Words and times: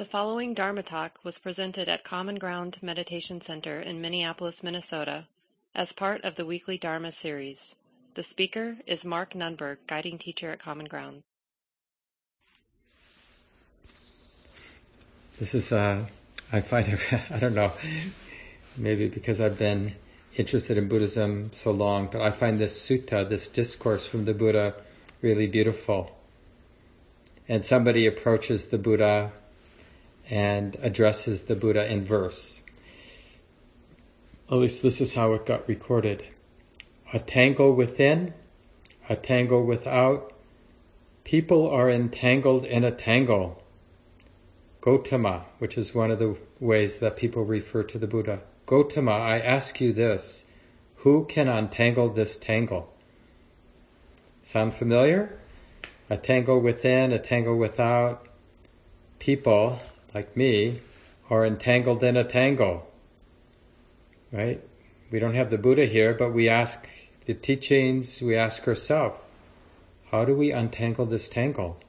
The 0.00 0.06
following 0.06 0.54
Dharma 0.54 0.82
talk 0.82 1.18
was 1.24 1.38
presented 1.38 1.86
at 1.86 2.04
Common 2.04 2.36
Ground 2.36 2.78
Meditation 2.80 3.42
Center 3.42 3.82
in 3.82 4.00
Minneapolis, 4.00 4.62
Minnesota, 4.62 5.26
as 5.74 5.92
part 5.92 6.24
of 6.24 6.36
the 6.36 6.46
weekly 6.46 6.78
Dharma 6.78 7.12
series. 7.12 7.76
The 8.14 8.22
speaker 8.22 8.78
is 8.86 9.04
Mark 9.04 9.34
Nunberg, 9.34 9.76
guiding 9.86 10.16
teacher 10.16 10.52
at 10.52 10.58
Common 10.58 10.86
Ground. 10.86 11.22
This 15.38 15.54
is, 15.54 15.70
uh, 15.70 16.06
I 16.50 16.62
find 16.62 16.88
it, 16.88 17.00
I 17.30 17.38
don't 17.38 17.54
know, 17.54 17.70
maybe 18.78 19.06
because 19.06 19.38
I've 19.38 19.58
been 19.58 19.96
interested 20.34 20.78
in 20.78 20.88
Buddhism 20.88 21.50
so 21.52 21.72
long, 21.72 22.08
but 22.10 22.22
I 22.22 22.30
find 22.30 22.58
this 22.58 22.88
sutta, 22.88 23.28
this 23.28 23.48
discourse 23.48 24.06
from 24.06 24.24
the 24.24 24.32
Buddha, 24.32 24.76
really 25.20 25.46
beautiful. 25.46 26.16
And 27.46 27.62
somebody 27.62 28.06
approaches 28.06 28.68
the 28.68 28.78
Buddha 28.78 29.32
and 30.30 30.76
addresses 30.80 31.42
the 31.42 31.56
Buddha 31.56 31.84
in 31.90 32.04
verse. 32.04 32.62
At 34.48 34.58
least 34.58 34.82
this 34.82 35.00
is 35.00 35.14
how 35.14 35.32
it 35.34 35.44
got 35.44 35.68
recorded. 35.68 36.24
A 37.12 37.18
tangle 37.18 37.74
within, 37.74 38.32
a 39.08 39.16
tangle 39.16 39.66
without. 39.66 40.32
People 41.24 41.68
are 41.68 41.90
entangled 41.90 42.64
in 42.64 42.84
a 42.84 42.92
tangle. 42.92 43.62
Gotama, 44.80 45.42
which 45.58 45.76
is 45.76 45.94
one 45.94 46.10
of 46.10 46.18
the 46.18 46.36
ways 46.58 46.98
that 46.98 47.16
people 47.16 47.44
refer 47.44 47.82
to 47.82 47.98
the 47.98 48.06
Buddha. 48.06 48.40
Gotama, 48.66 49.20
I 49.20 49.40
ask 49.40 49.80
you 49.80 49.92
this. 49.92 50.44
Who 50.96 51.24
can 51.26 51.48
untangle 51.48 52.08
this 52.08 52.36
tangle? 52.36 52.92
Sound 54.42 54.74
familiar? 54.74 55.38
A 56.08 56.16
tangle 56.16 56.60
within, 56.60 57.12
a 57.12 57.18
tangle 57.18 57.56
without. 57.56 58.26
People 59.18 59.80
like 60.14 60.36
me, 60.36 60.80
are 61.28 61.46
entangled 61.46 62.02
in 62.02 62.16
a 62.16 62.24
tangle. 62.24 62.90
Right? 64.32 64.62
We 65.10 65.18
don't 65.18 65.34
have 65.34 65.50
the 65.50 65.58
Buddha 65.58 65.86
here, 65.86 66.14
but 66.14 66.32
we 66.32 66.48
ask 66.48 66.88
the 67.26 67.34
teachings, 67.34 68.20
we 68.20 68.36
ask 68.36 68.66
ourselves, 68.66 69.18
how 70.10 70.24
do 70.24 70.34
we 70.34 70.50
untangle 70.50 71.06
this 71.06 71.28
tangle? 71.28 71.80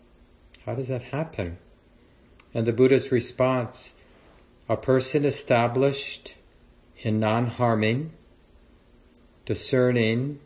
How 0.66 0.76
does 0.76 0.90
that 0.90 1.02
happen? 1.04 1.58
And 2.54 2.68
the 2.68 2.74
Buddha's 2.74 3.12
response, 3.12 3.96
a 4.70 4.78
person 4.78 5.26
established 5.26 6.36
in 6.98 7.20
non-harming, 7.20 8.12
discerning, 9.46 10.40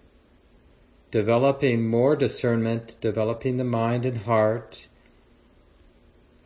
developing 1.11 1.87
more 1.87 2.15
discernment, 2.15 2.95
developing 3.01 3.57
the 3.57 3.63
mind 3.63 4.05
and 4.05 4.19
heart, 4.19 4.87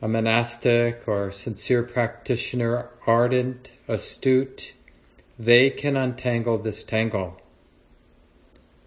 a 0.01 0.07
monastic 0.07 1.07
or 1.07 1.31
sincere 1.31 1.83
practitioner, 1.83 2.89
ardent, 3.05 3.73
astute, 3.87 4.73
they 5.37 5.69
can 5.69 5.95
untangle 5.95 6.57
this 6.57 6.83
tangle. 6.83 7.39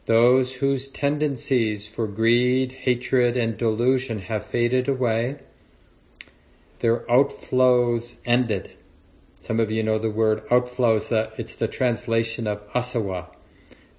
Those 0.06 0.54
whose 0.54 0.88
tendencies 0.88 1.86
for 1.86 2.06
greed, 2.06 2.72
hatred, 2.72 3.36
and 3.36 3.56
delusion 3.56 4.20
have 4.20 4.44
faded 4.44 4.88
away, 4.88 5.38
their 6.80 7.00
outflows 7.00 8.16
ended. 8.24 8.76
Some 9.40 9.60
of 9.60 9.70
you 9.70 9.82
know 9.82 9.98
the 9.98 10.10
word 10.10 10.46
outflows, 10.48 11.12
it's 11.38 11.54
the 11.54 11.68
translation 11.68 12.46
of 12.46 12.68
asava, 12.72 13.28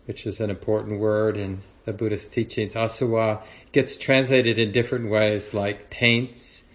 which 0.05 0.25
is 0.25 0.39
an 0.39 0.49
important 0.49 0.99
word 0.99 1.37
in 1.37 1.61
the 1.85 1.93
Buddhist 1.93 2.33
teachings. 2.33 2.75
Asava 2.75 3.41
gets 3.71 3.97
translated 3.97 4.59
in 4.59 4.71
different 4.71 5.09
ways 5.09 5.53
like 5.53 5.89
taints, 5.89 6.65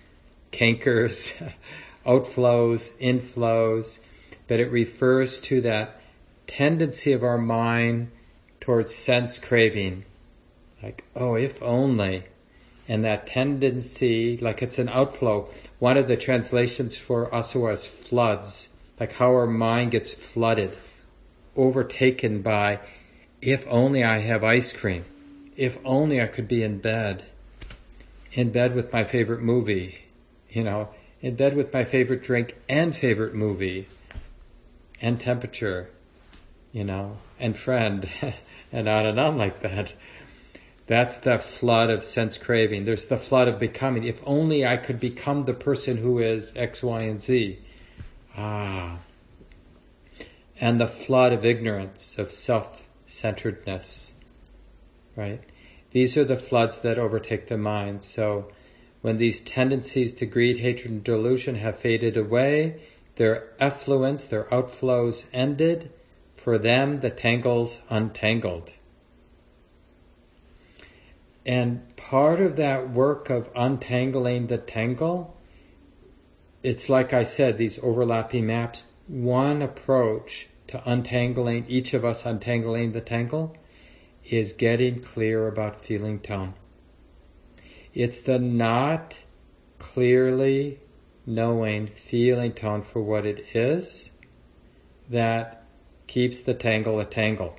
cankers, 0.53 1.35
outflows, 2.07 2.91
inflows, 2.99 4.01
but 4.47 4.61
it 4.61 4.71
refers 4.73 5.41
to 5.43 5.61
that 5.61 6.01
tendency 6.47 7.13
of 7.13 7.23
our 7.23 7.39
mind 7.39 8.11
towards 8.61 8.95
sense 8.95 9.39
craving. 9.39 10.05
Like, 10.83 11.05
oh, 11.15 11.35
if 11.35 11.63
only. 11.63 12.25
And 12.89 13.05
that 13.05 13.27
tendency, 13.27 14.39
like 14.39 14.63
it's 14.63 14.79
an 14.79 14.89
outflow. 14.89 15.51
One 15.79 15.99
of 15.99 16.09
the 16.09 16.17
translations 16.17 16.97
for 16.97 17.31
asava 17.31 17.75
is 17.75 17.87
floods, 17.87 18.71
like 18.99 19.13
how 19.13 19.33
our 19.33 19.47
mind 19.47 19.91
gets 19.91 20.13
flooded, 20.13 20.75
overtaken 21.55 22.41
by, 22.41 22.81
if 23.43 23.67
only 23.69 24.03
I 24.03 24.19
have 24.19 24.43
ice 24.43 24.73
cream. 24.73 25.05
If 25.55 25.79
only 25.85 26.23
I 26.23 26.29
could 26.29 26.49
be 26.49 26.63
in 26.63 26.79
bed. 26.79 27.25
In 28.33 28.51
bed 28.51 28.75
with 28.75 28.93
my 28.93 29.05
favorite 29.05 29.43
movie 29.43 30.08
you 30.51 30.65
know, 30.65 30.89
in 31.21 31.35
bed 31.35 31.57
with 31.57 31.73
my 31.73 31.85
favorite 31.85 32.23
drink 32.23 32.57
and 32.69 32.97
favorite 32.97 33.35
movie 33.35 33.89
and 35.01 35.21
temperature, 35.21 35.91
you 36.73 36.85
know, 36.85 37.19
and 37.39 37.57
friend 37.57 38.09
and 38.73 38.89
on 38.89 39.07
and 39.07 39.19
on 39.19 39.37
like 39.37 39.61
that. 39.61 39.95
That's 40.87 41.19
the 41.19 41.39
flood 41.39 41.91
of 41.91 42.03
sense 42.03 42.39
craving. 42.39 42.87
There's 42.87 43.07
the 43.07 43.19
flood 43.19 43.47
of 43.47 43.59
becoming. 43.59 44.05
If 44.05 44.23
only 44.25 44.67
I 44.67 44.79
could 44.79 44.99
become 44.99 45.45
the 45.45 45.53
person 45.53 45.99
who 45.99 46.19
is 46.19 46.55
X, 46.57 46.83
Y, 46.83 47.03
and 47.03 47.21
Z. 47.21 47.59
Ah. 48.35 48.97
And 50.59 50.81
the 50.81 50.89
flood 50.89 51.35
of 51.35 51.45
ignorance, 51.45 52.17
of 52.19 52.33
self-centeredness. 52.33 54.15
Right? 55.15 55.43
These 55.91 56.17
are 56.17 56.25
the 56.25 56.37
floods 56.37 56.79
that 56.79 56.99
overtake 56.99 57.49
the 57.49 57.59
mind. 57.59 58.03
So, 58.05 58.51
when 59.01 59.19
these 59.19 59.41
tendencies 59.41 60.13
to 60.15 60.27
greed, 60.27 60.59
hatred, 60.59 60.91
and 60.91 61.05
delusion 61.05 61.57
have 61.57 61.79
faded 61.79 62.17
away, 62.17 62.81
their 63.17 63.49
effluence, 63.61 64.27
their 64.27 64.45
outflows 64.45 65.27
ended, 65.33 65.91
for 66.35 66.59
them 66.59 67.01
the 67.01 67.11
tangles 67.11 67.83
untangled. 67.91 68.73
And 71.45 71.97
part 71.97 72.41
of 72.41 72.57
that 72.57 72.91
work 72.91 73.31
of 73.31 73.49
untangling 73.57 74.49
the 74.49 74.59
tangle, 74.59 75.37
it's 76.63 76.89
like 76.89 77.13
I 77.13 77.23
said, 77.23 77.57
these 77.57 77.79
overlapping 77.79 78.47
maps. 78.47 78.83
One 79.07 79.63
approach 79.63 80.49
to 80.67 80.83
untangling, 80.89 81.65
each 81.67 81.95
of 81.95 82.05
us 82.05 82.27
untangling 82.27 82.93
the 82.93 83.01
tangle, 83.01 83.57
is 84.29 84.53
getting 84.53 85.01
clear 85.01 85.49
about 85.49 85.83
feeling 85.83 86.21
tone. 86.21 86.55
It's 87.99 88.21
the 88.21 88.39
not 88.39 89.25
clearly 89.79 90.79
knowing, 91.27 91.89
feeling 91.89 92.53
tone 92.53 92.83
for 92.83 93.03
what 93.03 93.27
it 93.27 93.45
is 93.57 94.13
that 95.11 95.65
keeps 96.07 96.41
the 96.41 96.55
tangle 96.55 97.01
a 97.01 97.05
tangle. 97.05 97.57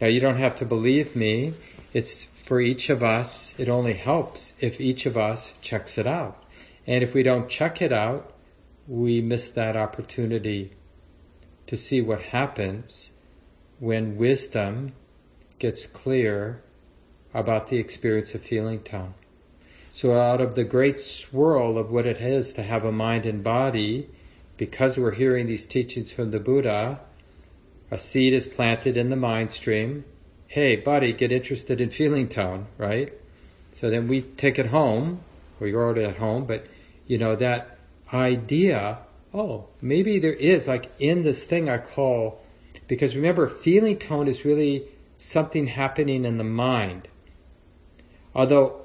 Now 0.00 0.06
you 0.06 0.18
don't 0.18 0.38
have 0.38 0.56
to 0.56 0.64
believe 0.64 1.14
me. 1.14 1.52
It's 1.92 2.24
for 2.42 2.58
each 2.58 2.88
of 2.88 3.02
us. 3.02 3.54
It 3.58 3.68
only 3.68 3.92
helps 3.92 4.54
if 4.60 4.80
each 4.80 5.04
of 5.04 5.18
us 5.18 5.52
checks 5.60 5.98
it 5.98 6.06
out. 6.06 6.42
And 6.86 7.04
if 7.04 7.12
we 7.12 7.22
don't 7.22 7.50
check 7.50 7.82
it 7.82 7.92
out, 7.92 8.32
we 8.88 9.20
miss 9.20 9.50
that 9.50 9.76
opportunity 9.76 10.72
to 11.66 11.76
see 11.76 12.00
what 12.00 12.22
happens 12.22 13.12
when 13.78 14.16
wisdom 14.16 14.94
gets 15.58 15.84
clear 15.84 16.62
about 17.36 17.68
the 17.68 17.76
experience 17.76 18.34
of 18.34 18.42
feeling 18.42 18.80
tone. 18.80 19.14
So 19.92 20.18
out 20.18 20.40
of 20.40 20.54
the 20.54 20.64
great 20.64 20.98
swirl 20.98 21.78
of 21.78 21.90
what 21.90 22.06
it 22.06 22.18
is 22.18 22.52
to 22.54 22.62
have 22.62 22.84
a 22.84 22.92
mind 22.92 23.26
and 23.26 23.44
body, 23.44 24.08
because 24.56 24.98
we're 24.98 25.12
hearing 25.12 25.46
these 25.46 25.66
teachings 25.66 26.10
from 26.10 26.30
the 26.30 26.40
Buddha, 26.40 27.00
a 27.90 27.98
seed 27.98 28.32
is 28.32 28.46
planted 28.46 28.96
in 28.96 29.10
the 29.10 29.16
mind 29.16 29.52
stream. 29.52 30.04
Hey, 30.48 30.76
body, 30.76 31.12
get 31.12 31.30
interested 31.30 31.80
in 31.80 31.90
feeling 31.90 32.28
tone, 32.28 32.66
right? 32.78 33.12
So 33.74 33.90
then 33.90 34.08
we 34.08 34.22
take 34.22 34.58
it 34.58 34.66
home, 34.66 35.20
or 35.60 35.66
you're 35.66 35.82
already 35.82 36.04
at 36.04 36.16
home, 36.16 36.46
but 36.46 36.66
you 37.06 37.18
know, 37.18 37.36
that 37.36 37.78
idea, 38.12 38.98
oh, 39.34 39.66
maybe 39.80 40.18
there 40.18 40.32
is, 40.32 40.66
like 40.66 40.90
in 40.98 41.22
this 41.22 41.44
thing 41.44 41.68
I 41.68 41.78
call, 41.78 42.40
because 42.88 43.14
remember, 43.14 43.46
feeling 43.46 43.98
tone 43.98 44.28
is 44.28 44.44
really 44.44 44.88
something 45.18 45.66
happening 45.66 46.24
in 46.24 46.38
the 46.38 46.44
mind. 46.44 47.08
Although 48.36 48.82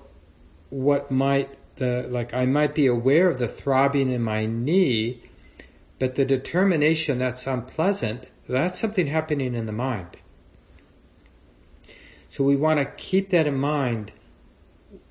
what 0.70 1.12
might 1.12 1.50
the 1.76 2.08
like 2.10 2.34
I 2.34 2.46
might 2.46 2.74
be 2.74 2.88
aware 2.88 3.30
of 3.30 3.38
the 3.38 3.50
throbbing 3.50 4.10
in 4.10 4.22
my 4.22 4.46
knee, 4.46 5.22
but 6.00 6.16
the 6.16 6.24
determination 6.24 7.18
that's 7.18 7.46
unpleasant, 7.46 8.28
that's 8.48 8.80
something 8.80 9.08
happening 9.08 9.54
in 9.54 9.66
the 9.66 9.74
mind. 9.74 10.16
So 12.30 12.46
we 12.46 12.56
want 12.56 12.80
to 12.80 12.86
keep 12.86 13.30
that 13.32 13.46
in 13.46 13.56
mind. 13.56 14.14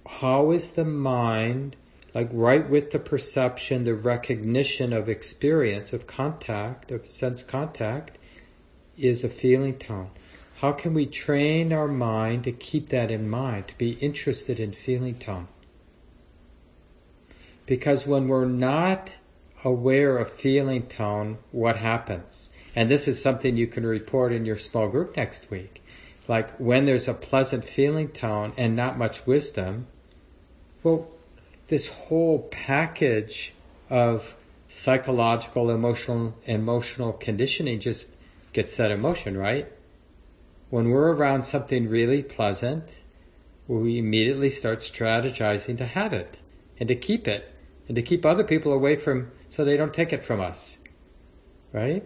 How 0.06 0.52
is 0.52 0.70
the 0.70 0.86
mind, 0.86 1.76
like 2.14 2.30
right 2.32 2.68
with 2.68 2.92
the 2.92 2.98
perception, 2.98 3.84
the 3.84 3.94
recognition 3.94 4.94
of 4.94 5.06
experience, 5.06 5.92
of 5.92 6.06
contact, 6.06 6.90
of 6.90 7.06
sense 7.06 7.42
contact, 7.42 8.16
is 8.96 9.22
a 9.22 9.28
feeling 9.28 9.78
tone. 9.78 10.10
How 10.60 10.72
can 10.72 10.92
we 10.92 11.06
train 11.06 11.72
our 11.72 11.88
mind 11.88 12.44
to 12.44 12.52
keep 12.52 12.90
that 12.90 13.10
in 13.10 13.30
mind, 13.30 13.68
to 13.68 13.78
be 13.78 13.92
interested 13.92 14.60
in 14.60 14.72
feeling 14.72 15.14
tone? 15.18 15.48
Because 17.64 18.06
when 18.06 18.28
we're 18.28 18.44
not 18.44 19.12
aware 19.64 20.18
of 20.18 20.30
feeling 20.30 20.86
tone, 20.86 21.38
what 21.50 21.76
happens? 21.76 22.50
And 22.76 22.90
this 22.90 23.08
is 23.08 23.22
something 23.22 23.56
you 23.56 23.68
can 23.68 23.86
report 23.86 24.34
in 24.34 24.44
your 24.44 24.58
small 24.58 24.86
group 24.88 25.16
next 25.16 25.50
week. 25.50 25.82
Like 26.28 26.50
when 26.58 26.84
there's 26.84 27.08
a 27.08 27.14
pleasant 27.14 27.64
feeling 27.64 28.08
tone 28.08 28.52
and 28.58 28.76
not 28.76 28.98
much 28.98 29.26
wisdom, 29.26 29.86
well, 30.82 31.08
this 31.68 31.88
whole 31.88 32.40
package 32.50 33.54
of 33.88 34.36
psychological, 34.68 35.70
emotional, 35.70 36.34
emotional 36.44 37.14
conditioning 37.14 37.80
just 37.80 38.10
gets 38.52 38.74
set 38.74 38.90
in 38.90 39.00
motion, 39.00 39.38
right? 39.38 39.72
When 40.70 40.90
we're 40.90 41.12
around 41.12 41.44
something 41.44 41.88
really 41.88 42.22
pleasant, 42.22 42.84
we 43.66 43.98
immediately 43.98 44.48
start 44.48 44.78
strategizing 44.78 45.76
to 45.78 45.86
have 45.86 46.12
it 46.12 46.38
and 46.78 46.88
to 46.88 46.94
keep 46.94 47.28
it 47.28 47.54
and 47.88 47.96
to 47.96 48.02
keep 48.02 48.24
other 48.24 48.44
people 48.44 48.72
away 48.72 48.96
from 48.96 49.32
so 49.48 49.64
they 49.64 49.76
don't 49.76 49.92
take 49.92 50.12
it 50.12 50.22
from 50.22 50.40
us. 50.40 50.78
Right? 51.72 52.04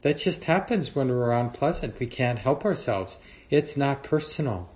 That 0.00 0.16
just 0.16 0.44
happens 0.44 0.94
when 0.94 1.08
we're 1.08 1.32
unpleasant. 1.32 2.00
We 2.00 2.06
can't 2.06 2.38
help 2.38 2.64
ourselves. 2.64 3.18
It's 3.50 3.76
not 3.76 4.02
personal. 4.02 4.70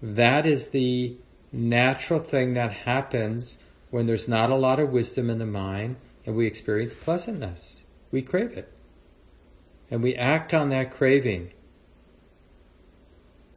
That 0.00 0.46
is 0.46 0.68
the 0.68 1.16
natural 1.52 2.20
thing 2.20 2.54
that 2.54 2.72
happens 2.72 3.58
when 3.90 4.06
there's 4.06 4.28
not 4.28 4.50
a 4.50 4.56
lot 4.56 4.78
of 4.78 4.90
wisdom 4.90 5.30
in 5.30 5.38
the 5.38 5.46
mind 5.46 5.96
and 6.26 6.36
we 6.36 6.46
experience 6.46 6.94
pleasantness. 6.94 7.82
We 8.10 8.20
crave 8.20 8.52
it. 8.52 8.72
And 9.90 10.02
we 10.02 10.14
act 10.16 10.52
on 10.52 10.68
that 10.70 10.90
craving. 10.90 11.52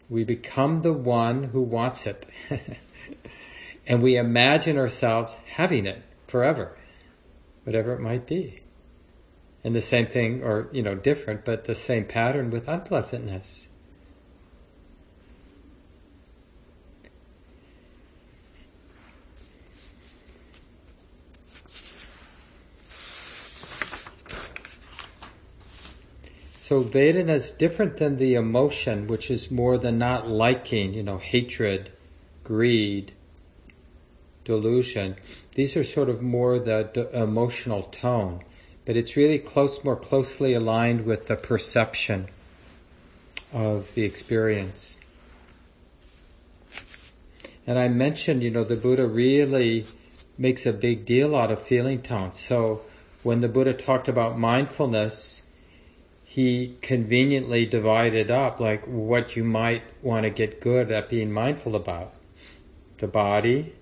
We 0.10 0.24
become 0.24 0.82
the 0.82 0.94
one 0.94 1.46
who 1.46 1.62
wants 1.62 2.08
it. 2.08 2.26
and 3.88 4.02
we 4.02 4.18
imagine 4.18 4.78
ourselves 4.78 5.38
having 5.56 5.86
it 5.86 6.04
forever, 6.28 6.78
whatever 7.64 7.94
it 7.94 8.02
might 8.02 8.26
be. 8.26 8.62
And 9.64 9.76
the 9.76 9.82
same 9.82 10.08
thing, 10.08 10.42
or, 10.44 10.70
you 10.72 10.82
know, 10.82 10.96
different, 10.96 11.44
but 11.46 11.66
the 11.66 11.76
same 11.76 12.06
pattern 12.06 12.50
with 12.50 12.68
unpleasantness. 12.68 13.70
So 26.70 26.84
Vedana 26.84 27.32
is 27.32 27.50
different 27.50 27.98
than 27.98 28.18
the 28.18 28.36
emotion, 28.36 29.08
which 29.08 29.32
is 29.32 29.50
more 29.50 29.80
than 29.80 29.98
not 29.98 30.28
liking, 30.28 30.94
you 30.94 31.02
know, 31.02 31.18
hatred, 31.18 31.92
greed, 32.44 33.12
delusion. 34.44 35.16
These 35.56 35.76
are 35.76 35.84
sort 35.84 36.10
of 36.10 36.22
more 36.22 36.60
the 36.60 37.10
emotional 37.12 37.82
tone, 37.92 38.44
but 38.86 38.96
it's 38.96 39.16
really 39.16 39.40
close, 39.40 39.84
more 39.84 39.96
closely 39.96 40.54
aligned 40.54 41.06
with 41.06 41.26
the 41.26 41.36
perception 41.36 42.28
of 43.52 43.92
the 43.96 44.04
experience. 44.04 44.98
And 47.66 47.80
I 47.80 47.88
mentioned, 47.88 48.44
you 48.44 48.52
know, 48.52 48.64
the 48.64 48.76
Buddha 48.76 49.08
really 49.08 49.88
makes 50.38 50.68
a 50.68 50.74
big 50.74 51.04
deal 51.04 51.36
out 51.36 51.50
of 51.50 51.64
feeling 51.64 52.04
tone. 52.04 52.36
So 52.36 52.84
when 53.24 53.42
the 53.42 53.50
Buddha 53.50 53.74
talked 53.74 54.08
about 54.08 54.38
mindfulness, 54.38 55.42
he 56.30 56.78
conveniently 56.84 57.66
divided 57.66 58.30
up 58.30 58.60
like 58.60 58.86
what 58.86 59.36
you 59.36 59.44
might 59.44 59.82
want 60.04 60.22
to 60.22 60.30
get 60.30 60.62
good 60.62 60.92
at 60.92 61.10
being 61.10 61.32
mindful 61.32 61.76
about. 61.76 62.14
The 63.00 63.08
body, 63.08 63.74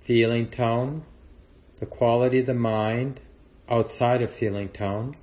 feeling 0.00 0.50
tone, 0.50 1.04
the 1.78 1.86
quality 1.86 2.40
of 2.40 2.46
the 2.46 2.54
mind 2.54 3.20
outside 3.68 4.20
of 4.20 4.32
feeling 4.32 4.68
tone, 4.70 5.16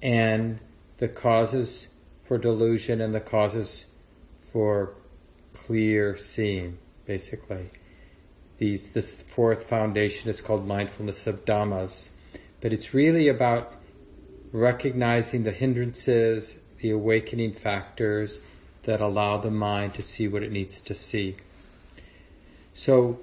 and 0.00 0.60
the 0.96 1.08
causes 1.08 1.88
for 2.24 2.38
delusion 2.38 3.02
and 3.02 3.14
the 3.14 3.20
causes 3.20 3.84
for 4.50 4.94
clear 5.52 6.16
seeing, 6.16 6.78
basically. 7.04 7.68
These, 8.56 8.92
this 8.92 9.20
fourth 9.20 9.64
foundation 9.64 10.30
is 10.30 10.40
called 10.40 10.66
mindfulness 10.66 11.26
of 11.26 11.44
Dhammas. 11.44 12.12
But 12.62 12.72
it's 12.72 12.94
really 12.94 13.28
about 13.28 13.77
recognizing 14.52 15.44
the 15.44 15.52
hindrances, 15.52 16.58
the 16.80 16.90
awakening 16.90 17.52
factors 17.52 18.40
that 18.84 19.00
allow 19.00 19.36
the 19.36 19.50
mind 19.50 19.94
to 19.94 20.02
see 20.02 20.28
what 20.28 20.42
it 20.42 20.52
needs 20.52 20.80
to 20.80 20.94
see. 20.94 21.36
So, 22.72 23.20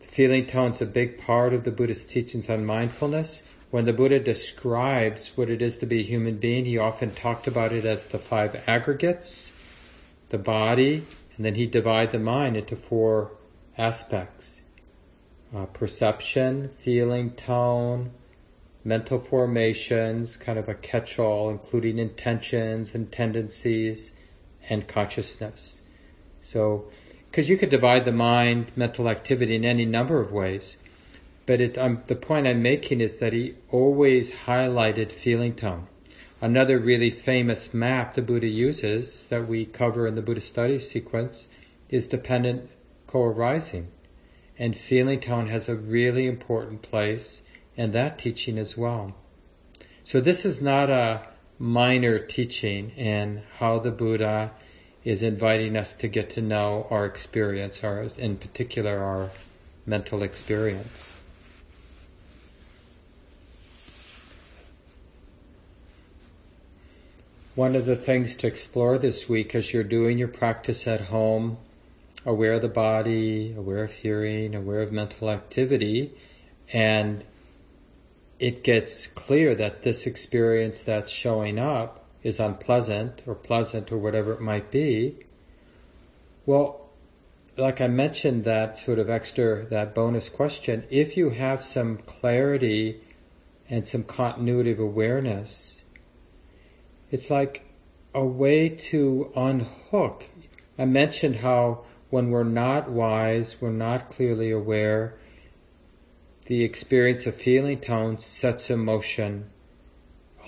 feeling 0.00 0.46
tone 0.46 0.72
is 0.72 0.80
a 0.80 0.86
big 0.86 1.18
part 1.18 1.52
of 1.52 1.64
the 1.64 1.70
Buddhist 1.70 2.10
teachings 2.10 2.48
on 2.48 2.64
mindfulness. 2.64 3.42
When 3.70 3.84
the 3.84 3.92
Buddha 3.92 4.18
describes 4.18 5.32
what 5.36 5.50
it 5.50 5.60
is 5.60 5.76
to 5.78 5.86
be 5.86 6.00
a 6.00 6.04
human 6.04 6.38
being, 6.38 6.64
he 6.64 6.78
often 6.78 7.14
talked 7.14 7.46
about 7.46 7.72
it 7.72 7.84
as 7.84 8.06
the 8.06 8.18
five 8.18 8.60
aggregates, 8.66 9.52
the 10.30 10.38
body, 10.38 11.04
and 11.36 11.44
then 11.44 11.54
he 11.54 11.66
divided 11.66 12.12
the 12.12 12.18
mind 12.18 12.56
into 12.56 12.76
four 12.76 13.32
aspects. 13.76 14.62
Uh, 15.54 15.66
perception, 15.66 16.68
feeling, 16.68 17.30
tone, 17.32 18.10
mental 18.86 19.18
formations, 19.18 20.36
kind 20.36 20.58
of 20.58 20.68
a 20.68 20.74
catch-all, 20.74 21.50
including 21.50 21.98
intentions 21.98 22.94
and 22.94 23.10
tendencies 23.10 24.12
and 24.70 24.86
consciousness. 24.86 25.82
So, 26.40 26.88
because 27.28 27.48
you 27.48 27.56
could 27.56 27.70
divide 27.70 28.04
the 28.04 28.12
mind, 28.12 28.70
mental 28.76 29.08
activity 29.08 29.56
in 29.56 29.64
any 29.64 29.84
number 29.84 30.20
of 30.20 30.30
ways, 30.30 30.78
but 31.46 31.60
it, 31.60 31.76
um, 31.76 32.02
the 32.06 32.14
point 32.14 32.46
I'm 32.46 32.62
making 32.62 33.00
is 33.00 33.18
that 33.18 33.32
he 33.32 33.56
always 33.70 34.30
highlighted 34.46 35.10
feeling 35.10 35.54
tone. 35.56 35.88
Another 36.40 36.78
really 36.78 37.10
famous 37.10 37.74
map 37.74 38.14
the 38.14 38.22
Buddha 38.22 38.46
uses 38.46 39.26
that 39.30 39.48
we 39.48 39.64
cover 39.64 40.06
in 40.06 40.14
the 40.14 40.22
Buddha 40.22 40.40
studies 40.40 40.88
sequence 40.88 41.48
is 41.88 42.06
dependent 42.06 42.70
co-arising. 43.08 43.88
And 44.58 44.76
feeling 44.76 45.20
tone 45.20 45.48
has 45.48 45.68
a 45.68 45.74
really 45.74 46.26
important 46.26 46.82
place 46.82 47.42
and 47.76 47.92
that 47.92 48.18
teaching 48.18 48.58
as 48.58 48.76
well. 48.76 49.14
So 50.04 50.20
this 50.20 50.44
is 50.44 50.62
not 50.62 50.88
a 50.90 51.26
minor 51.58 52.18
teaching 52.18 52.90
in 52.90 53.42
how 53.58 53.78
the 53.78 53.90
Buddha 53.90 54.52
is 55.04 55.22
inviting 55.22 55.76
us 55.76 55.94
to 55.96 56.08
get 56.08 56.30
to 56.30 56.42
know 56.42 56.86
our 56.90 57.04
experience, 57.04 57.82
our, 57.84 58.02
in 58.18 58.36
particular 58.36 58.98
our 59.02 59.30
mental 59.86 60.22
experience. 60.22 61.16
One 67.54 67.74
of 67.74 67.86
the 67.86 67.96
things 67.96 68.36
to 68.38 68.46
explore 68.46 68.98
this 68.98 69.28
week 69.28 69.54
as 69.54 69.72
you're 69.72 69.82
doing 69.82 70.18
your 70.18 70.28
practice 70.28 70.86
at 70.86 71.02
home, 71.02 71.56
aware 72.26 72.52
of 72.52 72.62
the 72.62 72.68
body, 72.68 73.54
aware 73.56 73.84
of 73.84 73.92
hearing, 73.92 74.54
aware 74.54 74.82
of 74.82 74.92
mental 74.92 75.30
activity, 75.30 76.12
and 76.70 77.24
it 78.38 78.62
gets 78.62 79.06
clear 79.06 79.54
that 79.54 79.82
this 79.82 80.06
experience 80.06 80.82
that's 80.82 81.10
showing 81.10 81.58
up 81.58 82.04
is 82.22 82.40
unpleasant 82.40 83.22
or 83.26 83.34
pleasant 83.34 83.90
or 83.90 83.98
whatever 83.98 84.32
it 84.32 84.40
might 84.40 84.70
be, 84.70 85.16
well, 86.44 86.90
like 87.56 87.80
I 87.80 87.86
mentioned, 87.86 88.44
that 88.44 88.76
sort 88.76 88.98
of 88.98 89.08
extra, 89.08 89.64
that 89.66 89.94
bonus 89.94 90.28
question, 90.28 90.84
if 90.90 91.16
you 91.16 91.30
have 91.30 91.64
some 91.64 91.98
clarity 91.98 93.00
and 93.68 93.86
some 93.86 94.04
continuity 94.04 94.72
of 94.72 94.78
awareness, 94.78 95.84
it's 97.10 97.30
like 97.30 97.64
a 98.14 98.24
way 98.24 98.68
to 98.68 99.32
unhook. 99.34 100.24
I 100.78 100.84
mentioned 100.84 101.36
how 101.36 101.84
when 102.10 102.30
we're 102.30 102.44
not 102.44 102.90
wise, 102.90 103.56
we're 103.60 103.70
not 103.70 104.10
clearly 104.10 104.50
aware, 104.50 105.18
the 106.46 106.62
experience 106.62 107.26
of 107.26 107.34
feeling 107.34 107.80
tone 107.80 108.18
sets 108.18 108.70
in 108.70 108.80
motion 108.80 109.50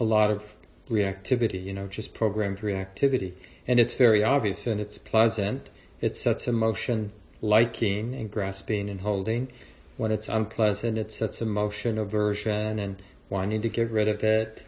a 0.01 0.05
lot 0.05 0.31
of 0.31 0.57
reactivity, 0.89 1.63
you 1.63 1.73
know, 1.73 1.87
just 1.87 2.15
programmed 2.15 2.61
reactivity. 2.61 3.33
And 3.67 3.79
it's 3.81 3.95
very 3.95 4.23
obvious 4.23 4.67
and 4.67 4.81
it's 4.81 4.97
pleasant. 4.97 5.71
It 6.01 6.17
sets 6.17 6.47
in 6.47 6.55
motion 6.55 7.13
liking 7.43 8.15
and 8.15 8.31
grasping 8.31 8.89
and 8.89 9.01
holding. 9.01 9.51
When 9.97 10.13
it's 10.13 10.29
unpleasant, 10.29 10.97
it 10.99 11.11
sets 11.11 11.43
in 11.43 11.49
motion 11.49 11.99
aversion 11.99 12.79
and 12.79 13.03
wanting 13.29 13.63
to 13.63 13.69
get 13.69 13.91
rid 13.91 14.07
of 14.07 14.23
it, 14.23 14.65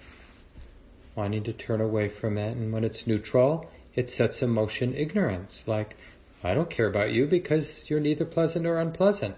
wanting 1.14 1.44
to 1.44 1.52
turn 1.52 1.80
away 1.80 2.08
from 2.08 2.36
it. 2.36 2.56
And 2.56 2.72
when 2.72 2.82
it's 2.84 3.06
neutral, 3.06 3.70
it 3.94 4.10
sets 4.10 4.42
in 4.42 4.50
motion 4.50 4.94
ignorance, 4.94 5.66
like, 5.66 5.96
I 6.42 6.54
don't 6.54 6.70
care 6.70 6.86
about 6.86 7.12
you 7.12 7.26
because 7.26 7.88
you're 7.88 8.00
neither 8.00 8.24
pleasant 8.24 8.66
or 8.66 8.78
unpleasant. 8.78 9.36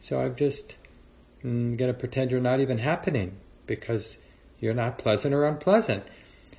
So 0.00 0.20
I've 0.20 0.36
just 0.36 0.76
Mm, 1.44 1.72
I'm 1.72 1.76
going 1.76 1.92
to 1.92 1.98
pretend 1.98 2.30
you're 2.30 2.40
not 2.40 2.60
even 2.60 2.78
happening 2.78 3.38
because 3.66 4.18
you're 4.60 4.74
not 4.74 4.98
pleasant 4.98 5.34
or 5.34 5.44
unpleasant. 5.44 6.04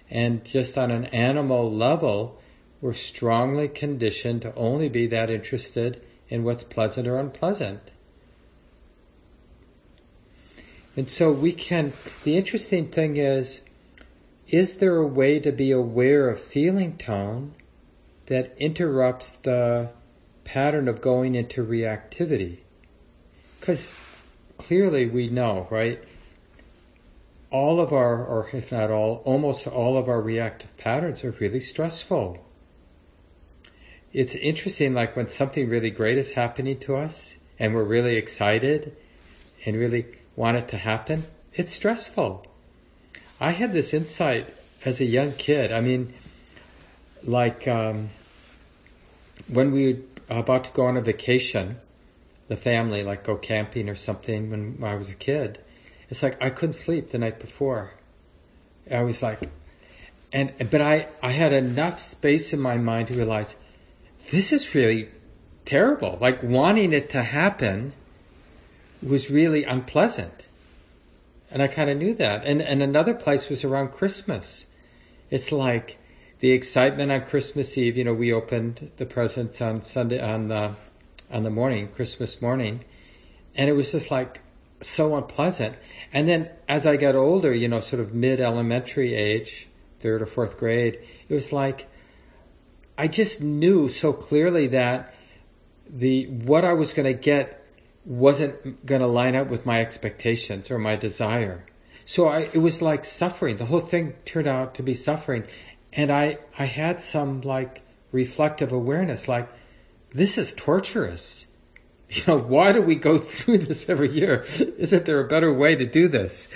And 0.09 0.43
just 0.43 0.77
on 0.77 0.91
an 0.91 1.05
animal 1.05 1.71
level, 1.71 2.41
we're 2.81 2.93
strongly 2.93 3.67
conditioned 3.67 4.41
to 4.41 4.53
only 4.55 4.89
be 4.89 5.07
that 5.07 5.29
interested 5.29 6.01
in 6.29 6.43
what's 6.43 6.63
pleasant 6.63 7.07
or 7.07 7.17
unpleasant. 7.17 7.93
And 10.95 11.09
so 11.09 11.31
we 11.31 11.53
can, 11.53 11.93
the 12.23 12.37
interesting 12.37 12.87
thing 12.89 13.17
is, 13.17 13.61
is 14.47 14.75
there 14.75 14.97
a 14.97 15.07
way 15.07 15.39
to 15.39 15.51
be 15.51 15.71
aware 15.71 16.29
of 16.29 16.39
feeling 16.39 16.97
tone 16.97 17.55
that 18.27 18.55
interrupts 18.57 19.31
the 19.31 19.89
pattern 20.43 20.87
of 20.87 21.01
going 21.01 21.35
into 21.35 21.65
reactivity? 21.65 22.59
Because 23.59 23.93
clearly 24.57 25.05
we 25.07 25.27
know, 25.27 25.67
right? 25.69 26.03
All 27.51 27.79
of 27.79 27.93
our, 27.93 28.23
or 28.23 28.49
if 28.51 28.71
not 28.71 28.89
all, 28.89 29.21
almost 29.25 29.67
all 29.67 29.97
of 29.97 30.07
our 30.07 30.21
reactive 30.21 30.75
patterns 30.77 31.23
are 31.23 31.31
really 31.39 31.59
stressful. 31.59 32.43
It's 34.11 34.35
interesting, 34.35 34.93
like 34.93 35.15
when 35.15 35.27
something 35.27 35.69
really 35.69 35.89
great 35.89 36.17
is 36.17 36.33
happening 36.33 36.79
to 36.81 36.95
us 36.95 37.35
and 37.59 37.73
we're 37.73 37.83
really 37.83 38.15
excited 38.15 38.95
and 39.65 39.75
really 39.75 40.05
want 40.35 40.57
it 40.57 40.67
to 40.69 40.77
happen, 40.77 41.25
it's 41.53 41.71
stressful. 41.71 42.45
I 43.39 43.51
had 43.51 43.73
this 43.73 43.93
insight 43.93 44.53
as 44.85 45.01
a 45.01 45.05
young 45.05 45.33
kid. 45.33 45.71
I 45.71 45.81
mean, 45.81 46.13
like 47.23 47.67
um, 47.67 48.09
when 49.47 49.71
we 49.71 49.93
were 49.93 49.99
about 50.29 50.65
to 50.65 50.71
go 50.71 50.85
on 50.85 50.97
a 50.97 51.01
vacation, 51.01 51.77
the 52.47 52.57
family, 52.57 53.03
like 53.03 53.23
go 53.23 53.35
camping 53.35 53.89
or 53.89 53.95
something 53.95 54.49
when 54.49 54.79
I 54.83 54.95
was 54.95 55.11
a 55.11 55.15
kid, 55.15 55.59
it's 56.09 56.23
like 56.23 56.41
I 56.41 56.49
couldn't 56.49 56.73
sleep 56.73 57.09
the 57.09 57.17
night 57.17 57.39
before. 57.39 57.93
I 58.91 59.03
was 59.03 59.23
like, 59.23 59.49
and 60.31 60.51
but 60.69 60.81
I 60.81 61.07
I 61.21 61.31
had 61.31 61.53
enough 61.53 62.01
space 62.01 62.53
in 62.53 62.59
my 62.59 62.77
mind 62.77 63.07
to 63.07 63.13
realize 63.13 63.55
this 64.31 64.51
is 64.51 64.73
really 64.75 65.09
terrible. 65.65 66.17
Like 66.19 66.43
wanting 66.43 66.93
it 66.93 67.09
to 67.11 67.23
happen 67.23 67.93
was 69.01 69.29
really 69.29 69.63
unpleasant. 69.63 70.45
And 71.51 71.61
I 71.61 71.67
kind 71.67 71.89
of 71.89 71.97
knew 71.97 72.15
that. 72.15 72.45
And, 72.45 72.61
and 72.61 72.81
another 72.81 73.13
place 73.13 73.49
was 73.49 73.63
around 73.63 73.89
Christmas. 73.89 74.65
It's 75.29 75.51
like 75.51 75.97
the 76.39 76.51
excitement 76.51 77.11
on 77.11 77.21
Christmas 77.25 77.77
Eve, 77.77 77.97
you 77.97 78.03
know, 78.03 78.13
we 78.13 78.33
opened 78.33 78.91
the 78.97 79.05
presents 79.05 79.61
on 79.61 79.81
Sunday, 79.81 80.19
on 80.19 80.47
the, 80.47 80.75
on 81.33 81.43
the 81.43 81.49
morning, 81.49 81.89
Christmas 81.89 82.41
morning. 82.41 82.85
And 83.55 83.69
it 83.69 83.73
was 83.73 83.91
just 83.91 84.11
like 84.11 84.39
so 84.81 85.15
unpleasant. 85.15 85.75
And 86.11 86.27
then 86.27 86.49
as 86.69 86.85
I 86.85 86.95
got 86.95 87.15
older, 87.15 87.53
you 87.53 87.67
know, 87.67 87.79
sort 87.79 88.01
of 88.01 88.13
mid 88.13 88.39
elementary 88.39 89.15
age, 89.15 89.67
third 89.99 90.21
or 90.21 90.25
fourth 90.25 90.57
grade, 90.57 90.99
it 91.27 91.33
was 91.33 91.51
like, 91.51 91.89
I 92.97 93.07
just 93.07 93.41
knew 93.41 93.89
so 93.89 94.13
clearly 94.13 94.67
that 94.67 95.13
the, 95.89 96.27
what 96.27 96.63
I 96.63 96.73
was 96.73 96.93
going 96.93 97.05
to 97.05 97.19
get 97.19 97.59
wasn't 98.05 98.85
going 98.85 99.01
to 99.01 99.07
line 99.07 99.35
up 99.35 99.47
with 99.47 99.65
my 99.65 99.81
expectations 99.81 100.69
or 100.69 100.77
my 100.77 100.95
desire. 100.95 101.65
So 102.05 102.27
I, 102.27 102.49
it 102.53 102.57
was 102.57 102.81
like 102.81 103.05
suffering. 103.05 103.57
The 103.57 103.65
whole 103.65 103.79
thing 103.79 104.13
turned 104.25 104.47
out 104.47 104.75
to 104.75 104.83
be 104.83 104.93
suffering. 104.93 105.45
And 105.91 106.11
I, 106.11 106.37
I 106.59 106.65
had 106.65 107.01
some 107.01 107.41
like 107.41 107.81
reflective 108.11 108.71
awareness, 108.71 109.27
like, 109.27 109.49
this 110.13 110.37
is 110.37 110.53
torturous. 110.53 111.47
You 112.09 112.21
know, 112.27 112.37
why 112.37 112.71
do 112.73 112.81
we 112.81 112.95
go 112.95 113.17
through 113.19 113.59
this 113.59 113.89
every 113.89 114.09
year? 114.09 114.45
Isn't 114.77 115.05
there 115.05 115.19
a 115.19 115.27
better 115.27 115.51
way 115.51 115.75
to 115.75 115.85
do 115.85 116.07
this? 116.07 116.47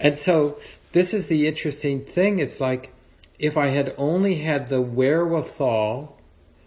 and 0.00 0.18
so 0.18 0.58
this 0.92 1.12
is 1.12 1.26
the 1.26 1.46
interesting 1.46 2.02
thing. 2.02 2.38
It's 2.38 2.60
like, 2.60 2.94
if 3.38 3.58
I 3.58 3.68
had 3.68 3.94
only 3.98 4.36
had 4.36 4.68
the 4.70 4.80
wherewithal 4.80 6.14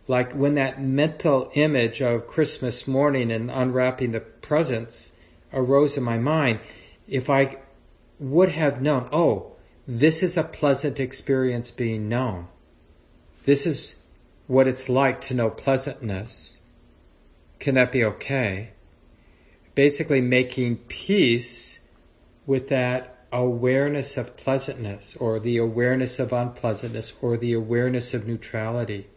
like 0.08 0.34
when 0.34 0.56
that 0.56 0.82
mental 0.82 1.52
image 1.54 2.02
of 2.02 2.28
Christmas 2.28 2.88
morning 2.88 3.32
and 3.32 3.52
unwrapping 3.52 4.12
the 4.12 4.22
presents 4.22 5.14
arose 5.52 5.98
in 5.98 6.04
my 6.04 6.18
mind, 6.18 6.60
if 7.08 7.30
I 7.30 7.58
would 8.20 8.50
have 8.50 8.82
known, 8.82 9.10
oh, 9.12 9.54
this 9.88 10.24
is 10.24 10.38
a 10.38 10.44
pleasant 10.44 11.00
experience 11.00 11.72
being 11.72 12.10
known. 12.10 12.48
This 13.46 13.66
is 13.66 13.97
what 14.48 14.68
it's 14.68 14.90
like 14.90 15.22
to 15.22 15.34
know 15.34 15.50
pleasantness. 15.50 16.60
Can 17.60 17.76
that 17.76 17.92
be 17.92 18.04
okay? 18.04 18.72
Basically 19.76 20.22
making 20.22 20.78
peace 20.88 21.82
with 22.46 22.70
that 22.70 23.26
awareness 23.32 24.18
of 24.18 24.38
pleasantness 24.38 25.16
or 25.18 25.40
the 25.40 25.58
awareness 25.58 26.18
of 26.18 26.32
unpleasantness 26.32 27.14
or 27.22 27.38
the 27.38 27.54
awareness 27.54 28.14
of 28.14 28.26
neutrality 28.26 29.08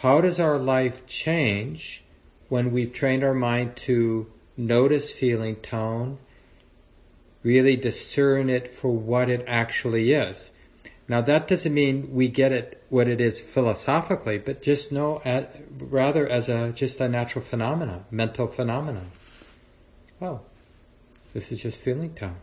how 0.00 0.20
does 0.20 0.38
our 0.38 0.58
life 0.58 1.06
change 1.06 2.04
when 2.50 2.70
we've 2.70 2.92
trained 2.92 3.24
our 3.24 3.34
mind 3.34 3.76
to 3.76 4.30
notice 4.54 5.10
feeling 5.10 5.56
tone, 5.56 6.18
really 7.42 7.76
discern 7.76 8.50
it 8.50 8.68
for 8.68 8.90
what 8.90 9.30
it 9.30 9.42
actually 9.48 10.12
is? 10.12 10.52
Now 11.08 11.20
that 11.20 11.46
doesn't 11.46 11.72
mean 11.72 12.12
we 12.12 12.28
get 12.28 12.52
it 12.52 12.82
what 12.88 13.06
it 13.08 13.20
is 13.20 13.38
philosophically, 13.38 14.38
but 14.38 14.62
just 14.62 14.90
know 14.90 15.22
at, 15.24 15.54
rather 15.78 16.28
as 16.28 16.48
a 16.48 16.72
just 16.72 17.00
a 17.00 17.08
natural 17.08 17.44
phenomena, 17.44 18.04
mental 18.10 18.46
phenomena. 18.48 19.02
Oh, 20.20 20.40
this 21.32 21.52
is 21.52 21.62
just 21.62 21.80
feeling 21.80 22.14
tone. 22.14 22.36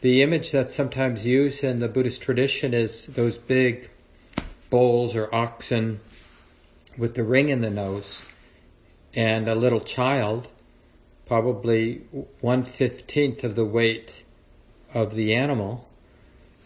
The 0.00 0.22
image 0.22 0.50
that's 0.50 0.74
sometimes 0.74 1.24
used 1.24 1.62
in 1.62 1.78
the 1.78 1.86
Buddhist 1.86 2.20
tradition 2.20 2.74
is 2.74 3.06
those 3.06 3.38
big 3.38 3.88
bulls 4.68 5.14
or 5.14 5.32
oxen 5.32 6.00
with 6.98 7.14
the 7.14 7.22
ring 7.22 7.50
in 7.50 7.60
the 7.60 7.70
nose 7.70 8.24
and 9.14 9.48
a 9.48 9.54
little 9.54 9.80
child, 9.80 10.48
probably 11.26 12.02
one 12.40 12.64
fifteenth 12.64 13.44
of 13.44 13.54
the 13.54 13.64
weight 13.64 14.24
of 14.92 15.14
the 15.14 15.34
animal, 15.34 15.88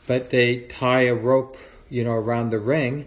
but 0.06 0.30
they 0.30 0.60
tie 0.60 1.02
a 1.02 1.14
rope, 1.14 1.56
you 1.90 2.04
know, 2.04 2.12
around 2.12 2.50
the 2.50 2.58
ring 2.58 3.06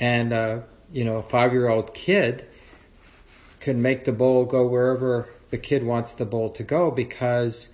and, 0.00 0.32
uh, 0.32 0.60
you 0.92 1.04
know, 1.04 1.16
a 1.16 1.22
five 1.22 1.52
year 1.52 1.68
old 1.68 1.94
kid 1.94 2.46
can 3.60 3.82
make 3.82 4.04
the 4.04 4.12
bull 4.12 4.44
go 4.44 4.66
wherever 4.66 5.28
the 5.50 5.58
kid 5.58 5.82
wants 5.82 6.12
the 6.12 6.24
bull 6.24 6.50
to 6.50 6.62
go 6.62 6.90
because 6.90 7.70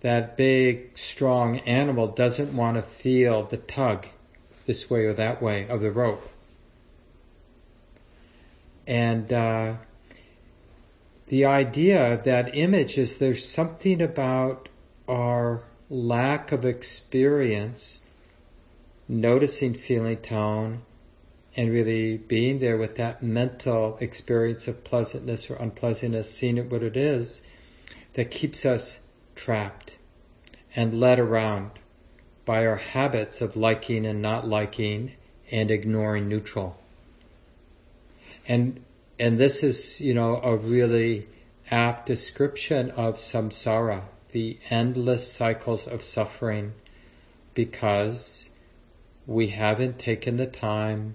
that 0.00 0.36
big, 0.36 0.98
strong 0.98 1.60
animal 1.60 2.08
doesn't 2.08 2.54
want 2.54 2.76
to 2.76 2.82
feel 2.82 3.44
the 3.44 3.56
tug 3.56 4.06
this 4.66 4.90
way 4.90 5.04
or 5.04 5.14
that 5.14 5.40
way 5.40 5.66
of 5.68 5.80
the 5.80 5.90
rope. 5.90 6.28
And 8.86 9.32
uh, 9.32 9.74
the 11.26 11.44
idea 11.44 12.14
of 12.14 12.24
that 12.24 12.54
image 12.56 12.98
is 12.98 13.18
there's 13.18 13.48
something 13.48 14.02
about 14.02 14.68
our 15.08 15.62
lack 15.92 16.52
of 16.52 16.64
experience 16.64 18.00
noticing 19.06 19.74
feeling 19.74 20.16
tone 20.16 20.80
and 21.54 21.70
really 21.70 22.16
being 22.16 22.60
there 22.60 22.78
with 22.78 22.96
that 22.96 23.22
mental 23.22 23.98
experience 24.00 24.66
of 24.66 24.84
pleasantness 24.84 25.50
or 25.50 25.56
unpleasantness, 25.56 26.32
seeing 26.32 26.56
it 26.56 26.70
what 26.70 26.82
it 26.82 26.96
is, 26.96 27.42
that 28.14 28.30
keeps 28.30 28.64
us 28.64 29.00
trapped 29.34 29.98
and 30.74 30.98
led 30.98 31.18
around 31.18 31.72
by 32.46 32.66
our 32.66 32.76
habits 32.76 33.42
of 33.42 33.54
liking 33.54 34.06
and 34.06 34.22
not 34.22 34.48
liking 34.48 35.12
and 35.50 35.70
ignoring 35.70 36.26
neutral. 36.26 36.78
And, 38.48 38.82
and 39.20 39.38
this 39.38 39.62
is, 39.62 40.00
you 40.00 40.14
know, 40.14 40.40
a 40.42 40.56
really 40.56 41.28
apt 41.70 42.06
description 42.06 42.90
of 42.92 43.18
samsara, 43.18 44.04
the 44.32 44.58
endless 44.70 45.32
cycles 45.32 45.86
of 45.86 46.02
suffering, 46.02 46.72
because 47.54 48.50
we 49.26 49.48
haven't 49.48 49.98
taken 49.98 50.36
the 50.36 50.46
time 50.46 51.14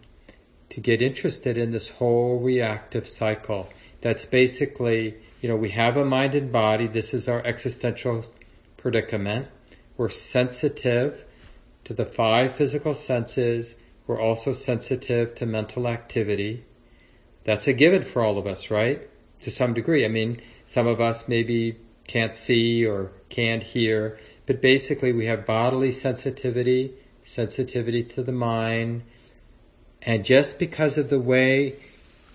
to 0.69 0.79
get 0.79 1.01
interested 1.01 1.57
in 1.57 1.71
this 1.71 1.89
whole 1.89 2.39
reactive 2.39 3.07
cycle. 3.07 3.69
That's 4.01 4.25
basically, 4.25 5.15
you 5.41 5.49
know, 5.49 5.55
we 5.55 5.69
have 5.71 5.97
a 5.97 6.05
mind 6.05 6.35
and 6.35 6.51
body. 6.51 6.87
This 6.87 7.13
is 7.13 7.27
our 7.27 7.45
existential 7.45 8.25
predicament. 8.77 9.47
We're 9.97 10.09
sensitive 10.09 11.23
to 11.85 11.93
the 11.93 12.05
five 12.05 12.53
physical 12.53 12.93
senses. 12.93 13.75
We're 14.05 14.21
also 14.21 14.53
sensitive 14.53 15.35
to 15.35 15.45
mental 15.45 15.87
activity. 15.87 16.65
That's 17.43 17.67
a 17.67 17.73
given 17.73 18.03
for 18.03 18.23
all 18.23 18.37
of 18.37 18.45
us, 18.45 18.69
right? 18.69 19.09
To 19.41 19.51
some 19.51 19.73
degree. 19.73 20.05
I 20.05 20.09
mean, 20.09 20.41
some 20.65 20.85
of 20.85 20.99
us 20.99 21.27
maybe 21.27 21.77
can't 22.07 22.35
see 22.35 22.85
or 22.85 23.11
can't 23.29 23.61
hear, 23.61 24.17
but 24.45 24.61
basically 24.61 25.11
we 25.11 25.25
have 25.25 25.45
bodily 25.45 25.91
sensitivity, 25.91 26.93
sensitivity 27.23 28.03
to 28.03 28.23
the 28.23 28.31
mind, 28.31 29.03
and 30.01 30.23
just 30.23 30.57
because 30.57 30.97
of 30.97 31.09
the 31.09 31.19
way, 31.19 31.75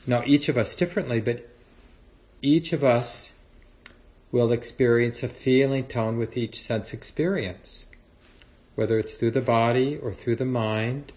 now 0.07 0.23
each 0.27 0.49
of 0.49 0.59
us 0.59 0.77
differently, 0.77 1.21
but 1.21 1.49
each 2.43 2.73
of 2.73 2.85
us 2.85 3.33
will 4.31 4.53
experience 4.53 5.23
a 5.23 5.29
feeling 5.29 5.85
tone 5.85 6.19
with 6.19 6.37
each 6.37 6.61
sense 6.61 6.93
experience, 6.93 7.87
whether 8.75 8.99
it's 8.99 9.15
through 9.15 9.31
the 9.31 9.41
body 9.41 9.97
or 9.97 10.13
through 10.13 10.37
the 10.37 10.45
mind. 10.45 11.13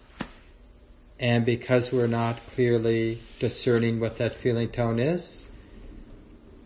And 1.20 1.46
because 1.46 1.92
we're 1.92 2.08
not 2.08 2.46
clearly 2.48 3.20
discerning 3.40 4.00
what 4.00 4.18
that 4.18 4.34
feeling 4.34 4.70
tone 4.70 5.00
is, 5.00 5.52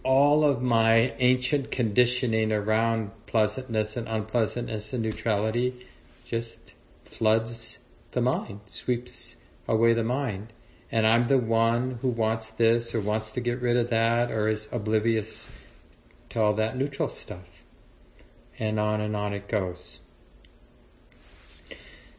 all 0.04 0.44
of 0.44 0.62
my 0.62 1.14
ancient 1.20 1.72
conditioning 1.72 2.52
around 2.52 3.12
pleasantness 3.26 3.98
and 3.98 4.08
unpleasantness 4.08 4.94
and 4.94 5.04
neutrality 5.04 5.88
just 6.26 6.74
floods 7.04 7.80
the 8.12 8.22
mind, 8.22 8.62
sweeps 8.68 9.38
away 9.68 9.94
the 9.94 10.04
mind. 10.04 10.54
And 10.92 11.06
I'm 11.06 11.28
the 11.28 11.38
one 11.38 12.00
who 12.02 12.10
wants 12.10 12.50
this 12.50 12.96
or 12.96 13.02
wants 13.02 13.32
to 13.34 13.42
get 13.42 13.62
rid 13.62 13.78
of 13.78 13.90
that 13.90 14.32
or 14.32 14.48
is 14.48 14.68
oblivious 14.72 15.50
to 16.30 16.42
all 16.42 16.54
that 16.54 16.78
neutral 16.78 17.10
stuff. 17.10 17.64
And 18.58 18.80
on 18.80 19.00
and 19.00 19.16
on 19.16 19.34
it 19.34 19.48
goes. 19.48 20.00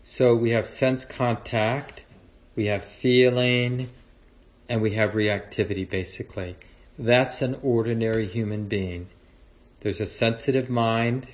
So 0.05 0.35
we 0.35 0.51
have 0.51 0.69
sense 0.69 1.05
contact, 1.05 2.05
we 2.57 2.67
have 2.67 2.85
feeling, 2.85 3.91
and 4.69 4.81
we 4.81 4.93
have 4.93 5.13
reactivity 5.13 5.89
basically. 5.89 6.57
That's 7.01 7.41
an 7.41 7.57
ordinary 7.63 8.27
human 8.27 8.69
being. 8.69 9.07
There's 9.81 10.03
a 10.03 10.07
sensitive 10.07 10.69
mind 10.69 11.29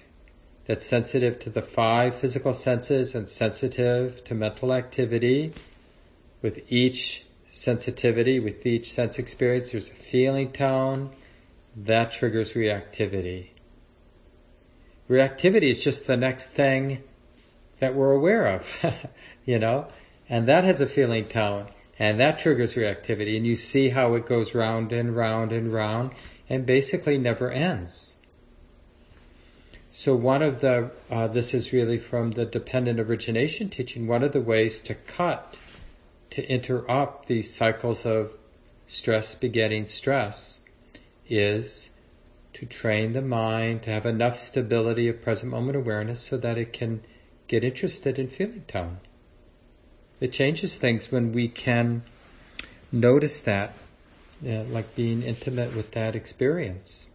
that's 0.67 0.87
sensitive 0.87 1.41
to 1.41 1.51
the 1.51 1.61
five 1.61 2.15
physical 2.15 2.53
senses 2.53 3.17
and 3.17 3.29
sensitive 3.29 4.23
to 4.25 4.35
mental 4.37 4.73
activity. 4.73 5.53
With 6.41 6.61
each 6.71 7.25
sensitivity, 7.51 8.39
with 8.39 8.65
each 8.65 8.93
sense 8.93 9.19
experience, 9.19 9.73
there's 9.73 9.91
a 9.91 9.95
feeling 9.95 10.53
tone 10.53 11.11
that 11.75 12.13
triggers 12.13 12.53
reactivity. 12.53 13.49
Reactivity 15.11 15.71
is 15.71 15.83
just 15.83 16.07
the 16.07 16.17
next 16.17 16.51
thing 16.51 17.03
that 17.81 17.97
we're 17.97 18.13
aware 18.13 18.47
of, 18.47 18.73
you 19.45 19.59
know, 19.59 19.89
and 20.29 20.47
that 20.47 20.63
has 20.63 20.81
a 20.81 20.87
feeling 20.87 21.25
tone 21.25 21.67
and 21.99 22.21
that 22.21 22.39
triggers 22.39 22.75
reactivity 22.75 23.37
and 23.37 23.47
you 23.47 23.57
see 23.57 23.91
how 23.91 24.15
it 24.15 24.27
goes 24.27 24.55
round 24.55 24.93
and 24.93 25.17
round 25.17 25.53
and 25.53 25.73
round 25.73 26.11
and 26.49 26.67
basically 26.67 27.19
never 27.19 27.51
ends. 27.51 28.17
So 29.93 30.15
one 30.15 30.43
of 30.43 30.61
the, 30.61 30.91
uh, 31.11 31.27
this 31.29 31.55
is 31.55 31.73
really 31.73 31.97
from 31.97 32.33
the 32.33 32.45
dependent 32.45 33.01
origination 33.01 33.71
teaching, 33.71 34.07
one 34.07 34.23
of 34.23 34.33
the 34.33 34.43
ways 34.43 34.83
to 34.83 34.95
cut, 34.95 35.57
to 36.31 36.47
interrupt 36.53 37.29
these 37.29 37.55
cycles 37.55 38.05
of 38.05 38.35
stress 38.87 39.35
begetting 39.35 39.87
stress 39.87 40.61
is 41.29 41.89
to 42.53 42.67
train 42.67 43.13
the 43.13 43.23
mind 43.23 43.83
to 43.85 43.91
have 43.91 44.07
enough 44.07 44.37
stability 44.37 45.09
of 45.09 45.23
present 45.23 45.51
moment 45.51 45.77
awareness 45.77 46.23
so 46.23 46.37
that 46.37 46.59
it 46.59 46.73
can 46.73 47.03
get 47.49 47.65
interested 47.65 48.19
in 48.19 48.29
feeling 48.29 48.65
tone. 48.67 48.99
It 50.21 50.33
changes 50.33 50.77
things 50.77 51.13
when 51.13 51.33
we 51.33 51.49
can 51.49 52.03
notice 52.91 53.41
that, 53.41 53.75
yeah, 54.41 54.65
like 54.69 54.95
being 54.95 55.23
intimate 55.23 55.75
with 55.75 55.93
that 55.93 56.17
experience. 56.17 57.07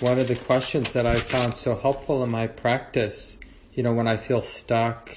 one 0.00 0.18
of 0.18 0.28
the 0.28 0.36
questions 0.36 0.92
that 0.92 1.06
I 1.06 1.16
found 1.16 1.56
so 1.56 1.74
helpful 1.74 2.22
in 2.22 2.30
my 2.30 2.46
practice, 2.46 3.36
you 3.74 3.82
know, 3.82 3.92
when 3.92 4.06
I 4.06 4.16
feel 4.16 4.40
stuck, 4.40 5.10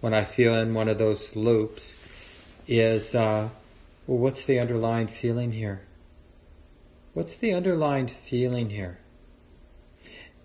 when 0.00 0.14
I 0.14 0.24
feel 0.24 0.54
in 0.54 0.72
one 0.72 0.88
of 0.88 0.96
those 0.96 1.36
loops, 1.36 1.96
is, 2.66 3.14
uh, 3.14 3.50
well, 4.06 4.18
what's 4.18 4.46
the 4.46 4.58
underlying 4.58 5.08
feeling 5.08 5.52
here? 5.52 5.82
What's 7.14 7.36
the 7.36 7.52
underlying 7.52 8.06
feeling 8.06 8.70
here? 8.70 8.98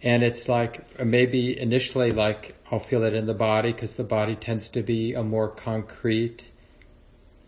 And 0.01 0.21
it's 0.21 0.50
like, 0.50 1.00
maybe 1.03 1.57
initially 1.57 2.12
like, 2.12 2.55
I'll 2.71 2.79
feel 2.79 3.03
it 3.03 3.13
in 3.13 3.25
the 3.25 3.33
body 3.33 3.71
because 3.71 3.95
the 3.95 4.03
body 4.03 4.36
tends 4.36 4.67
to 4.69 4.83
be 4.83 5.13
a 5.13 5.24
more 5.24 5.47
concrete, 5.47 6.51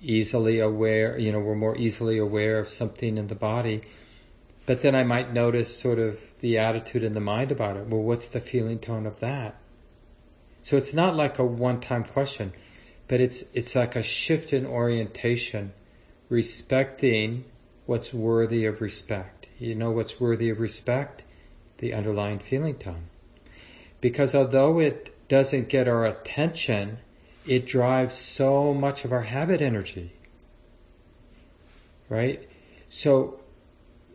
easily 0.01 0.59
aware, 0.59 1.17
you 1.17 1.31
know, 1.31 1.39
we're 1.39 1.55
more 1.55 1.77
easily 1.77 2.17
aware 2.17 2.57
of 2.59 2.69
something 2.69 3.17
in 3.17 3.27
the 3.27 3.35
body. 3.35 3.83
But 4.65 4.81
then 4.81 4.95
I 4.95 5.03
might 5.03 5.33
notice 5.33 5.77
sort 5.77 5.99
of 5.99 6.17
the 6.39 6.57
attitude 6.57 7.03
in 7.03 7.13
the 7.13 7.19
mind 7.19 7.51
about 7.51 7.75
it. 7.75 7.87
Well, 7.87 8.01
what's 8.01 8.27
the 8.27 8.39
feeling 8.39 8.79
tone 8.79 9.05
of 9.05 9.19
that? 9.19 9.59
So 10.63 10.77
it's 10.77 10.93
not 10.93 11.15
like 11.15 11.39
a 11.39 11.45
one-time 11.45 12.05
question, 12.05 12.53
but 13.07 13.19
it's, 13.19 13.43
it's 13.53 13.75
like 13.75 13.95
a 13.95 14.03
shift 14.03 14.53
in 14.53 14.65
orientation, 14.65 15.73
respecting 16.29 17.43
what's 17.89 18.13
worthy 18.13 18.65
of 18.65 18.81
respect. 18.81 19.47
You 19.57 19.73
know 19.73 19.89
what's 19.89 20.19
worthy 20.19 20.51
of 20.51 20.59
respect? 20.59 21.23
The 21.79 21.91
underlying 21.91 22.37
feeling 22.37 22.75
tone. 22.75 23.07
Because 23.99 24.35
although 24.35 24.77
it 24.79 25.27
doesn't 25.27 25.69
get 25.69 25.87
our 25.87 26.05
attention, 26.05 26.99
it 27.47 27.65
drives 27.65 28.15
so 28.15 28.75
much 28.75 29.05
of 29.05 29.11
our 29.11 29.23
habit 29.23 29.59
energy. 29.59 30.13
Right? 32.09 32.47
So 32.89 33.39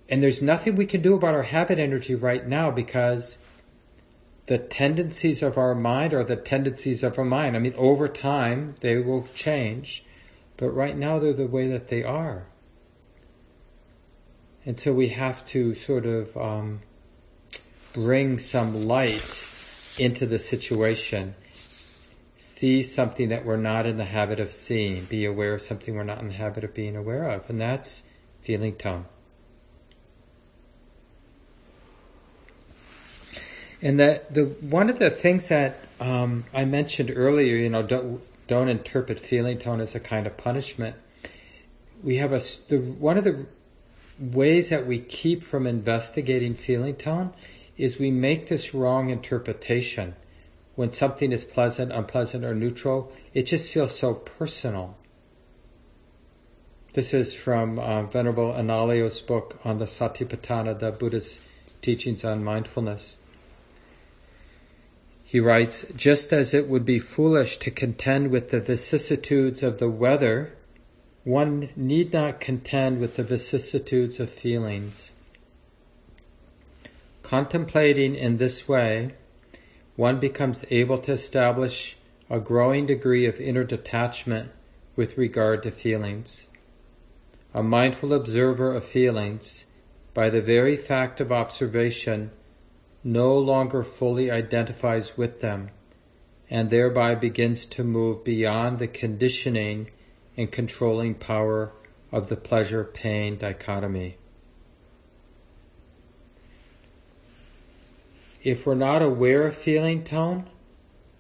and 0.09 0.23
there's 0.23 0.41
nothing 0.41 0.77
we 0.77 0.87
can 0.87 1.03
do 1.03 1.15
about 1.15 1.35
our 1.35 1.43
habit 1.43 1.81
energy 1.81 2.15
right 2.15 2.47
now 2.47 2.71
because 2.71 3.39
the 4.47 4.59
tendencies 4.59 5.43
of 5.43 5.59
our 5.59 5.75
mind 5.75 6.15
are 6.15 6.23
the 6.23 6.37
tendencies 6.37 7.03
of 7.03 7.19
our 7.19 7.25
mind. 7.25 7.57
I 7.57 7.59
mean, 7.59 7.75
over 7.77 8.07
time, 8.07 8.77
they 8.81 8.99
will 8.99 9.27
change, 9.35 10.05
but 10.57 10.71
right 10.71 10.97
now 10.97 11.19
they're 11.19 11.33
the 11.33 11.49
way 11.49 11.67
that 11.67 11.89
they 11.89 12.05
are. 12.05 12.47
And 14.67 14.81
so 14.81 14.93
we 14.93 15.09
have 15.11 15.45
to 15.47 15.75
sort 15.75 16.07
of 16.07 16.37
um, 16.37 16.81
bring 17.93 18.39
some 18.39 18.87
light 18.87 19.47
into 19.99 20.27
the 20.27 20.39
situation, 20.39 21.35
see 22.37 22.83
something 22.83 23.29
that 23.29 23.45
we're 23.45 23.57
not 23.57 23.85
in 23.85 23.99
the 23.99 24.05
habit 24.05 24.41
of 24.41 24.53
seeing, 24.53 25.05
be 25.05 25.25
aware 25.27 25.55
of 25.55 25.63
something 25.63 25.95
we're 25.95 26.03
not 26.03 26.21
in 26.21 26.29
the 26.29 26.35
habit 26.35 26.65
of 26.65 26.73
being 26.73 26.97
aware 26.97 27.29
of, 27.31 27.49
and 27.51 27.61
that's 27.61 28.05
feeling 28.41 28.75
tone. 28.75 29.05
And 33.83 34.01
that 34.01 34.33
the 34.33 34.45
one 34.45 34.89
of 34.89 34.99
the 34.99 35.11
things 35.11 35.49
that 35.49 35.77
um, 36.01 36.45
I 36.55 36.65
mentioned 36.65 37.13
earlier, 37.15 37.55
you 37.57 37.69
know, 37.69 37.83
don't 37.83 38.23
don't 38.47 38.71
interpret 38.71 39.21
feeling 39.21 39.59
tone 39.59 39.81
as 39.81 39.95
a 39.95 40.01
kind 40.01 40.27
of 40.27 40.39
punishment. 40.39 40.97
We 42.03 42.17
have 42.17 42.33
a 42.33 42.39
the, 42.69 42.79
one 42.79 43.19
of 43.19 43.25
the 43.25 43.45
ways 44.19 44.71
that 44.71 44.87
we 44.87 44.99
keep 44.99 45.43
from 45.43 45.67
investigating 45.67 46.55
feeling 46.55 46.97
tone 46.97 47.33
is 47.77 47.99
we 47.99 48.11
make 48.11 48.49
this 48.49 48.75
wrong 48.75 49.11
interpretation. 49.11 50.15
When 50.75 50.91
something 50.91 51.33
is 51.33 51.45
pleasant, 51.45 51.93
unpleasant, 51.93 52.45
or 52.45 52.55
neutral, 52.55 53.13
it 53.33 53.43
just 53.43 53.71
feels 53.71 53.97
so 53.97 54.15
personal. 54.15 54.97
This 56.95 57.13
is 57.13 57.35
from 57.35 57.79
uh, 57.79 58.05
Venerable 58.05 58.53
Analayo's 58.53 59.21
book 59.21 59.59
on 59.65 59.79
the 59.79 59.85
Satipatthana, 59.85 60.79
the 60.79 60.93
Buddha's 60.93 61.41
teachings 61.83 62.25
on 62.25 62.45
mindfulness. 62.45 63.19
He 65.25 65.41
writes, 65.41 65.85
just 65.97 66.33
as 66.33 66.55
it 66.55 66.69
would 66.69 66.85
be 66.85 67.01
foolish 67.01 67.57
to 67.59 67.71
contend 67.71 68.31
with 68.31 68.51
the 68.51 68.61
vicissitudes 68.61 69.65
of 69.65 69.79
the 69.79 69.89
weather, 69.89 70.53
one 71.25 71.71
need 71.75 72.13
not 72.13 72.39
contend 72.39 73.01
with 73.01 73.17
the 73.17 73.23
vicissitudes 73.23 74.21
of 74.21 74.31
feelings. 74.31 75.15
Contemplating 77.23 78.15
in 78.15 78.37
this 78.37 78.69
way, 78.69 79.15
one 79.97 80.21
becomes 80.21 80.65
able 80.71 80.99
to 80.99 81.13
establish 81.13 81.97
a 82.29 82.39
growing 82.39 82.85
degree 82.85 83.27
of 83.27 83.41
inner 83.41 83.65
detachment 83.65 84.51
with 84.97 85.17
regard 85.17 85.63
to 85.63 85.71
feelings. 85.71 86.49
A 87.55 87.63
mindful 87.63 88.13
observer 88.13 88.75
of 88.75 88.85
feelings, 88.85 89.65
by 90.13 90.29
the 90.29 90.43
very 90.43 90.77
fact 90.77 91.21
of 91.21 91.33
observation, 91.33 92.31
no 93.03 93.37
longer 93.39 93.83
fully 93.83 94.31
identifies 94.31 95.17
with 95.17 95.41
them 95.41 95.71
and 96.51 96.69
thereby 96.69 97.15
begins 97.15 97.67
to 97.67 97.83
move 97.83 98.25
beyond 98.25 98.79
the 98.79 98.87
conditioning 98.87 99.89
and 100.37 100.51
controlling 100.51 101.15
power 101.15 101.73
of 102.11 102.29
the 102.29 102.37
pleasure 102.37 102.85
pain 102.85 103.39
dichotomy. 103.39 104.17
If 108.43 108.67
we're 108.67 108.75
not 108.75 109.03
aware 109.03 109.47
of 109.47 109.57
feeling 109.57 110.05
tone, 110.05 110.51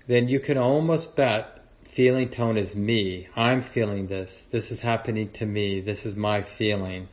then 0.07 0.29
you 0.29 0.41
can 0.41 0.59
almost 0.59 1.17
bet 1.17 1.65
feeling 1.85 2.29
tone 2.29 2.59
is 2.59 2.77
me. 2.77 3.29
I'm 3.35 3.63
feeling 3.63 4.09
this. 4.09 4.47
This 4.51 4.71
is 4.71 4.81
happening 4.81 5.31
to 5.31 5.47
me. 5.47 5.81
This 5.81 6.05
is 6.05 6.17
my 6.17 6.43
feeling, 6.43 7.09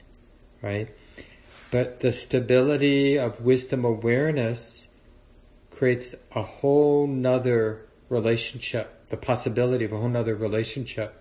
right? 0.61 0.89
But 1.69 2.01
the 2.01 2.11
stability 2.11 3.17
of 3.17 3.41
wisdom 3.41 3.85
awareness 3.85 4.89
creates 5.69 6.15
a 6.35 6.41
whole 6.41 7.07
nother 7.07 7.87
relationship, 8.09 9.07
the 9.07 9.17
possibility 9.17 9.85
of 9.85 9.93
a 9.93 9.97
whole 9.97 10.09
nother 10.09 10.35
relationship. 10.35 11.20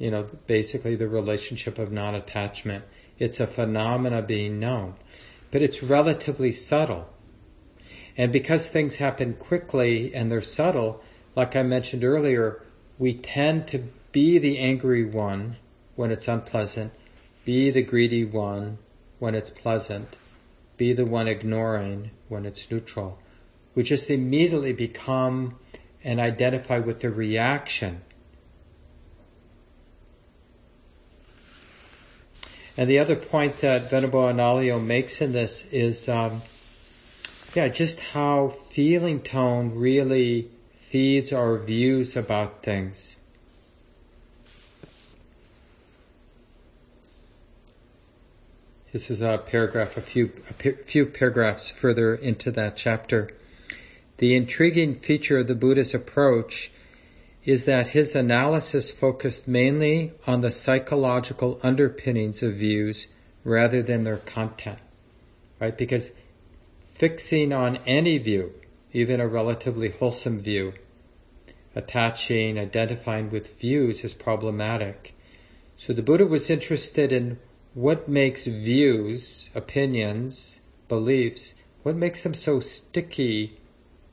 You 0.00 0.10
know, 0.10 0.26
basically 0.46 0.96
the 0.96 1.08
relationship 1.08 1.78
of 1.78 1.92
non-attachment. 1.92 2.84
It's 3.18 3.38
a 3.38 3.46
phenomena 3.46 4.22
being 4.22 4.58
known, 4.58 4.94
but 5.50 5.60
it's 5.60 5.82
relatively 5.82 6.52
subtle. 6.52 7.06
And 8.16 8.32
because 8.32 8.66
things 8.66 8.96
happen 8.96 9.34
quickly 9.34 10.14
and 10.14 10.32
they're 10.32 10.40
subtle, 10.40 11.02
like 11.36 11.54
I 11.54 11.62
mentioned 11.62 12.02
earlier, 12.02 12.62
we 12.98 13.12
tend 13.12 13.68
to 13.68 13.90
be 14.10 14.38
the 14.38 14.58
angry 14.58 15.04
one 15.04 15.56
when 15.96 16.10
it's 16.10 16.28
unpleasant, 16.28 16.92
be 17.44 17.70
the 17.70 17.82
greedy 17.82 18.24
one 18.24 18.78
when 19.18 19.34
it's 19.34 19.50
pleasant, 19.50 20.16
be 20.78 20.94
the 20.94 21.04
one 21.04 21.28
ignoring 21.28 22.10
when 22.28 22.46
it's 22.46 22.70
neutral. 22.70 23.18
We 23.74 23.82
just 23.82 24.08
immediately 24.08 24.72
become 24.72 25.58
and 26.02 26.18
identify 26.20 26.78
with 26.78 27.00
the 27.00 27.10
reaction. 27.10 28.00
And 32.80 32.88
the 32.88 32.98
other 32.98 33.14
point 33.14 33.60
that 33.60 33.90
Venerable 33.90 34.22
Analayo 34.22 34.82
makes 34.82 35.20
in 35.20 35.32
this 35.32 35.66
is, 35.70 36.08
um, 36.08 36.40
yeah, 37.54 37.68
just 37.68 38.00
how 38.00 38.54
feeling 38.70 39.20
tone 39.20 39.74
really 39.74 40.48
feeds 40.72 41.30
our 41.30 41.58
views 41.58 42.16
about 42.16 42.62
things. 42.62 43.16
This 48.94 49.10
is 49.10 49.20
a 49.20 49.36
paragraph, 49.36 49.98
a 49.98 50.00
few, 50.00 50.32
a 50.48 50.72
few 50.72 51.04
paragraphs 51.04 51.68
further 51.68 52.14
into 52.14 52.50
that 52.52 52.78
chapter. 52.78 53.30
The 54.16 54.34
intriguing 54.34 54.94
feature 54.94 55.40
of 55.40 55.48
the 55.48 55.54
Buddha's 55.54 55.92
approach 55.92 56.72
is 57.44 57.64
that 57.64 57.88
his 57.88 58.14
analysis 58.14 58.90
focused 58.90 59.48
mainly 59.48 60.12
on 60.26 60.40
the 60.40 60.50
psychological 60.50 61.58
underpinnings 61.62 62.42
of 62.42 62.54
views 62.54 63.08
rather 63.44 63.82
than 63.82 64.04
their 64.04 64.18
content, 64.18 64.78
right? 65.58 65.76
Because 65.76 66.12
fixing 66.94 67.52
on 67.52 67.78
any 67.86 68.18
view, 68.18 68.52
even 68.92 69.20
a 69.20 69.26
relatively 69.26 69.88
wholesome 69.88 70.38
view, 70.38 70.74
attaching, 71.74 72.58
identifying 72.58 73.30
with 73.30 73.58
views 73.58 74.04
is 74.04 74.12
problematic. 74.12 75.14
So 75.78 75.94
the 75.94 76.02
Buddha 76.02 76.26
was 76.26 76.50
interested 76.50 77.10
in 77.10 77.38
what 77.72 78.08
makes 78.08 78.44
views, 78.44 79.48
opinions, 79.54 80.60
beliefs, 80.88 81.54
what 81.82 81.96
makes 81.96 82.22
them 82.22 82.34
so 82.34 82.60
sticky 82.60 83.58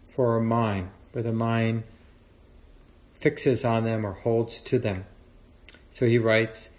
for 0.08 0.34
our 0.34 0.40
mind, 0.40 0.92
where 1.12 1.24
the 1.24 1.34
mind 1.34 1.84
fixes 3.20 3.66
on 3.66 3.84
them 3.84 4.06
or 4.06 4.14
holds 4.14 4.62
to 4.62 4.80
them. 4.80 5.06
So 5.90 6.06
he 6.06 6.18
writes, 6.18 6.70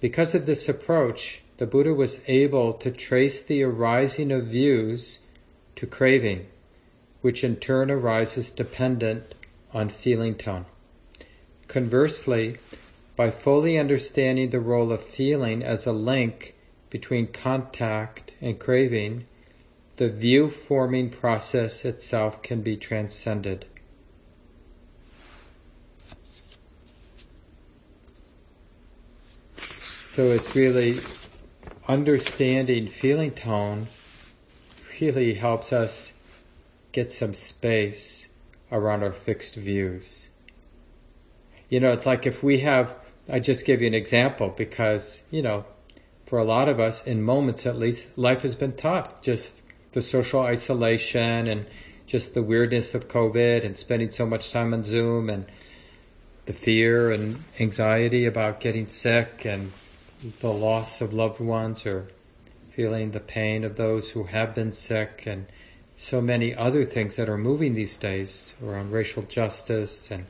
because 0.00 0.34
of 0.34 0.46
this 0.46 0.68
approach, 0.68 1.42
the 1.56 1.66
Buddha 1.66 1.92
was 1.92 2.20
able 2.28 2.72
to 2.74 2.90
trace 2.90 3.42
the 3.42 3.62
arising 3.64 4.30
of 4.30 4.46
views 4.46 5.18
to 5.74 5.86
craving, 5.86 6.46
which 7.20 7.42
in 7.42 7.56
turn 7.56 7.90
arises 7.90 8.52
dependent 8.52 9.34
on 9.74 9.88
feeling 9.88 10.36
tone. 10.36 10.66
Conversely, 11.66 12.58
by 13.16 13.30
fully 13.30 13.76
understanding 13.76 14.50
the 14.50 14.60
role 14.60 14.92
of 14.92 15.02
feeling 15.02 15.62
as 15.62 15.86
a 15.86 15.92
link 15.92 16.54
between 16.90 17.26
contact 17.26 18.32
and 18.40 18.58
craving, 18.60 19.26
the 19.96 20.08
view 20.08 20.48
forming 20.48 21.10
process 21.10 21.84
itself 21.84 22.40
can 22.42 22.62
be 22.62 22.76
transcended. 22.76 23.66
So 30.18 30.32
it's 30.32 30.56
really 30.56 30.98
understanding 31.86 32.88
feeling 32.88 33.30
tone 33.30 33.86
really 35.00 35.34
helps 35.34 35.72
us 35.72 36.12
get 36.90 37.12
some 37.12 37.34
space 37.34 38.28
around 38.72 39.04
our 39.04 39.12
fixed 39.12 39.54
views. 39.54 40.28
You 41.68 41.78
know, 41.78 41.92
it's 41.92 42.04
like 42.04 42.26
if 42.26 42.42
we 42.42 42.58
have 42.58 42.96
I 43.28 43.38
just 43.38 43.64
give 43.64 43.80
you 43.80 43.86
an 43.86 43.94
example 43.94 44.48
because, 44.48 45.22
you 45.30 45.40
know, 45.40 45.66
for 46.24 46.40
a 46.40 46.44
lot 46.44 46.68
of 46.68 46.80
us, 46.80 47.06
in 47.06 47.22
moments 47.22 47.64
at 47.64 47.78
least, 47.78 48.08
life 48.18 48.42
has 48.42 48.56
been 48.56 48.72
tough. 48.72 49.22
Just 49.22 49.62
the 49.92 50.00
social 50.00 50.40
isolation 50.40 51.46
and 51.46 51.64
just 52.08 52.34
the 52.34 52.42
weirdness 52.42 52.92
of 52.92 53.06
COVID 53.06 53.64
and 53.64 53.76
spending 53.76 54.10
so 54.10 54.26
much 54.26 54.50
time 54.50 54.74
on 54.74 54.82
Zoom 54.82 55.30
and 55.30 55.46
the 56.46 56.52
fear 56.52 57.12
and 57.12 57.44
anxiety 57.60 58.26
about 58.26 58.58
getting 58.58 58.88
sick 58.88 59.44
and 59.44 59.70
the 60.40 60.52
loss 60.52 61.00
of 61.00 61.12
loved 61.12 61.40
ones 61.40 61.86
or 61.86 62.08
feeling 62.70 63.12
the 63.12 63.20
pain 63.20 63.64
of 63.64 63.76
those 63.76 64.10
who 64.10 64.24
have 64.24 64.54
been 64.54 64.72
sick 64.72 65.24
and 65.26 65.46
so 65.96 66.20
many 66.20 66.54
other 66.54 66.84
things 66.84 67.16
that 67.16 67.28
are 67.28 67.38
moving 67.38 67.74
these 67.74 67.96
days 67.96 68.54
around 68.62 68.92
racial 68.92 69.22
justice 69.22 70.10
and 70.10 70.26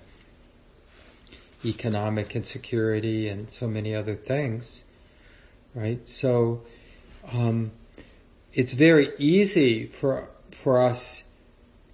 economic 1.65 2.35
insecurity 2.35 3.29
and 3.29 3.51
so 3.51 3.67
many 3.67 3.95
other 3.95 4.15
things, 4.15 4.85
right? 5.75 6.07
So 6.07 6.63
um, 7.31 7.73
it's 8.53 8.73
very 8.73 9.13
easy 9.19 9.87
for 9.87 10.29
for 10.51 10.83
us 10.83 11.25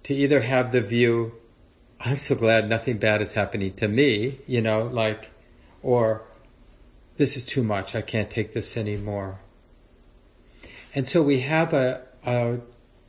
to 0.03 0.13
either 0.13 0.41
have 0.41 0.71
the 0.71 0.81
view, 0.81 1.33
I'm 1.99 2.17
so 2.17 2.35
glad 2.35 2.69
nothing 2.69 2.97
bad 2.97 3.21
is 3.21 3.33
happening 3.33 3.73
to 3.73 3.87
me, 3.87 4.39
you 4.47 4.61
know, 4.61 4.83
like, 4.83 5.31
or 5.81 6.23
this 7.17 7.37
is 7.37 7.45
too 7.45 7.63
much, 7.63 7.95
I 7.95 8.01
can't 8.01 8.29
take 8.29 8.53
this 8.53 8.77
anymore. 8.77 9.39
And 10.93 11.07
so 11.07 11.21
we 11.21 11.41
have 11.41 11.73
a, 11.73 12.01
a 12.25 12.59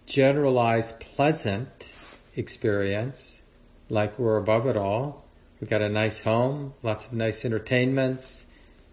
generalized 0.06 1.00
pleasant 1.00 1.92
experience, 2.34 3.42
like 3.88 4.18
we're 4.18 4.36
above 4.36 4.66
it 4.66 4.76
all, 4.76 5.26
We've 5.60 5.70
got 5.70 5.80
a 5.80 5.88
nice 5.88 6.20
home, 6.20 6.74
lots 6.82 7.06
of 7.06 7.14
nice 7.14 7.44
entertainments. 7.44 8.46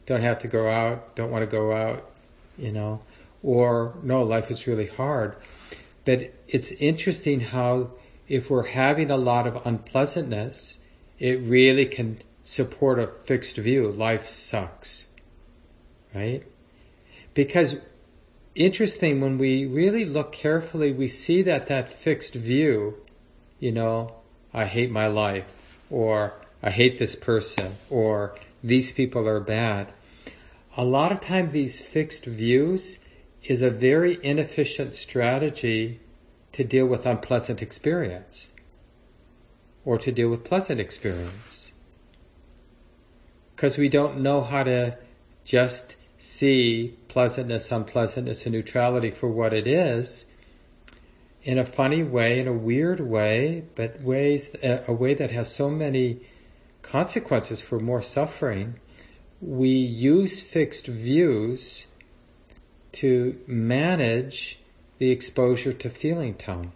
Don't 0.05 0.21
have 0.21 0.39
to 0.39 0.47
go 0.47 0.69
out, 0.69 1.15
don't 1.15 1.31
want 1.31 1.43
to 1.43 1.51
go 1.51 1.73
out, 1.73 2.09
you 2.57 2.71
know. 2.71 3.01
Or, 3.41 3.97
no, 4.01 4.23
life 4.23 4.49
is 4.49 4.65
really 4.65 4.87
hard. 4.87 5.35
But 6.05 6.33
it's 6.47 6.71
interesting 6.73 7.41
how 7.41 7.91
if 8.29 8.49
we're 8.49 8.67
having 8.67 9.11
a 9.11 9.17
lot 9.17 9.45
of 9.45 9.65
unpleasantness, 9.65 10.79
it 11.19 11.41
really 11.41 11.85
can 11.85 12.19
support 12.43 12.99
a 12.99 13.07
fixed 13.07 13.57
view. 13.57 13.91
Life 13.91 14.27
sucks. 14.27 15.07
Right? 16.13 16.43
Because 17.33 17.77
interesting, 18.53 19.21
when 19.21 19.37
we 19.37 19.65
really 19.65 20.05
look 20.05 20.31
carefully, 20.31 20.91
we 20.91 21.07
see 21.07 21.41
that 21.41 21.67
that 21.67 21.89
fixed 21.89 22.35
view, 22.35 22.97
you 23.59 23.71
know, 23.71 24.15
I 24.53 24.65
hate 24.65 24.91
my 24.91 25.07
life, 25.07 25.79
or 25.89 26.33
I 26.61 26.69
hate 26.69 26.97
this 26.97 27.15
person 27.15 27.75
or 27.89 28.35
these 28.63 28.93
people 28.93 29.27
are 29.27 29.41
bad. 29.41 29.89
A 30.77 30.85
lot 30.85 31.11
of 31.11 31.19
time 31.19 31.51
these 31.51 31.81
fixed 31.81 32.25
views 32.25 32.97
is 33.43 33.61
a 33.61 33.69
very 33.69 34.17
inefficient 34.23 34.95
strategy 34.95 35.99
to 36.53 36.63
deal 36.63 36.85
with 36.85 37.05
unpleasant 37.05 37.61
experience 37.61 38.53
or 39.83 39.97
to 39.97 40.11
deal 40.11 40.29
with 40.29 40.45
pleasant 40.45 40.79
experience. 40.79 41.72
Because 43.63 43.77
we 43.77 43.87
don't 43.87 44.19
know 44.19 44.41
how 44.41 44.63
to 44.63 44.97
just 45.45 45.95
see 46.17 46.97
pleasantness, 47.07 47.71
unpleasantness, 47.71 48.45
and 48.45 48.53
neutrality 48.53 49.09
for 49.09 49.29
what 49.29 49.53
it 49.53 49.65
is 49.65 50.25
in 51.43 51.57
a 51.57 51.65
funny 51.65 52.03
way, 52.03 52.41
in 52.41 52.47
a 52.49 52.51
weird 52.51 52.99
way, 52.99 53.63
but 53.75 54.01
ways, 54.01 54.53
a 54.61 54.91
way 54.91 55.13
that 55.13 55.31
has 55.31 55.49
so 55.49 55.69
many 55.69 56.19
consequences 56.81 57.61
for 57.61 57.79
more 57.79 58.01
suffering, 58.01 58.81
we 59.39 59.69
use 59.69 60.41
fixed 60.41 60.87
views 60.87 61.87
to 62.91 63.39
manage 63.47 64.59
the 64.97 65.09
exposure 65.09 65.71
to 65.71 65.89
feeling 65.89 66.33
tone. 66.33 66.73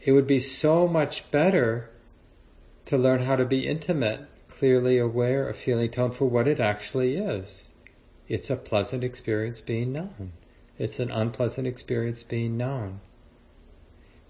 It 0.00 0.10
would 0.10 0.26
be 0.26 0.40
so 0.40 0.88
much 0.88 1.30
better 1.30 1.90
to 2.86 2.98
learn 2.98 3.20
how 3.20 3.36
to 3.36 3.44
be 3.44 3.68
intimate, 3.68 4.26
clearly 4.48 4.98
aware 4.98 5.48
of 5.48 5.56
feeling 5.56 5.90
tone 5.90 6.10
for 6.10 6.24
what 6.24 6.48
it 6.48 6.60
actually 6.60 7.16
is. 7.16 7.70
It's 8.28 8.50
a 8.50 8.56
pleasant 8.56 9.04
experience 9.04 9.60
being 9.60 9.92
known. 9.92 10.32
It's 10.78 10.98
an 10.98 11.10
unpleasant 11.10 11.66
experience 11.66 12.22
being 12.22 12.56
known. 12.56 13.00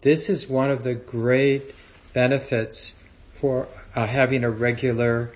This 0.03 0.29
is 0.29 0.49
one 0.49 0.71
of 0.71 0.85
the 0.85 0.95
great 0.95 1.75
benefits 2.13 2.95
for 3.31 3.69
uh, 3.95 4.07
having 4.07 4.45
a 4.45 4.51
regular 4.51 5.33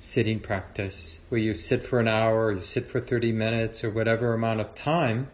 sitting 0.00 0.40
practice 0.40 1.20
where 1.28 1.40
you 1.40 1.54
sit 1.54 1.82
for 1.82 2.00
an 2.00 2.08
hour 2.08 2.46
or 2.46 2.52
you 2.52 2.60
sit 2.60 2.86
for 2.88 3.00
30 3.00 3.32
minutes 3.32 3.84
or 3.84 3.90
whatever 3.90 4.32
amount 4.32 4.60
of 4.60 4.74
time, 4.74 5.28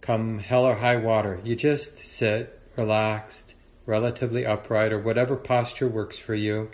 come 0.00 0.38
hell 0.38 0.64
or 0.64 0.76
high 0.76 0.96
water. 0.96 1.40
You 1.44 1.56
just 1.56 1.98
sit 1.98 2.60
relaxed, 2.76 3.54
relatively 3.86 4.44
upright 4.44 4.92
or 4.92 4.98
whatever 4.98 5.36
posture 5.36 5.88
works 5.88 6.18
for 6.18 6.34
you. 6.34 6.70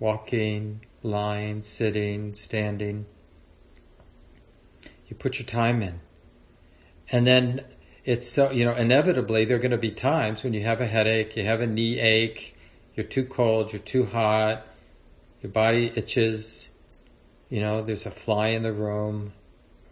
Walking, 0.00 0.84
lying, 1.04 1.62
sitting, 1.62 2.34
standing. 2.34 3.06
You 5.06 5.14
put 5.14 5.38
your 5.38 5.46
time 5.46 5.82
in. 5.82 6.00
And 7.12 7.26
then 7.26 7.64
it's 8.04 8.28
so, 8.28 8.50
you 8.50 8.64
know, 8.64 8.74
inevitably 8.74 9.44
there 9.44 9.56
are 9.56 9.60
going 9.60 9.70
to 9.70 9.78
be 9.78 9.90
times 9.90 10.42
when 10.42 10.52
you 10.52 10.64
have 10.64 10.80
a 10.80 10.86
headache, 10.86 11.36
you 11.36 11.44
have 11.44 11.60
a 11.60 11.66
knee 11.66 12.00
ache, 12.00 12.56
You're 12.94 13.06
too 13.06 13.24
cold, 13.24 13.72
you're 13.72 13.80
too 13.80 14.06
hot, 14.06 14.66
your 15.42 15.52
body 15.52 15.92
itches, 15.94 16.70
you 17.48 17.60
know, 17.60 17.82
there's 17.82 18.06
a 18.06 18.10
fly 18.10 18.48
in 18.48 18.62
the 18.62 18.72
room, 18.72 19.32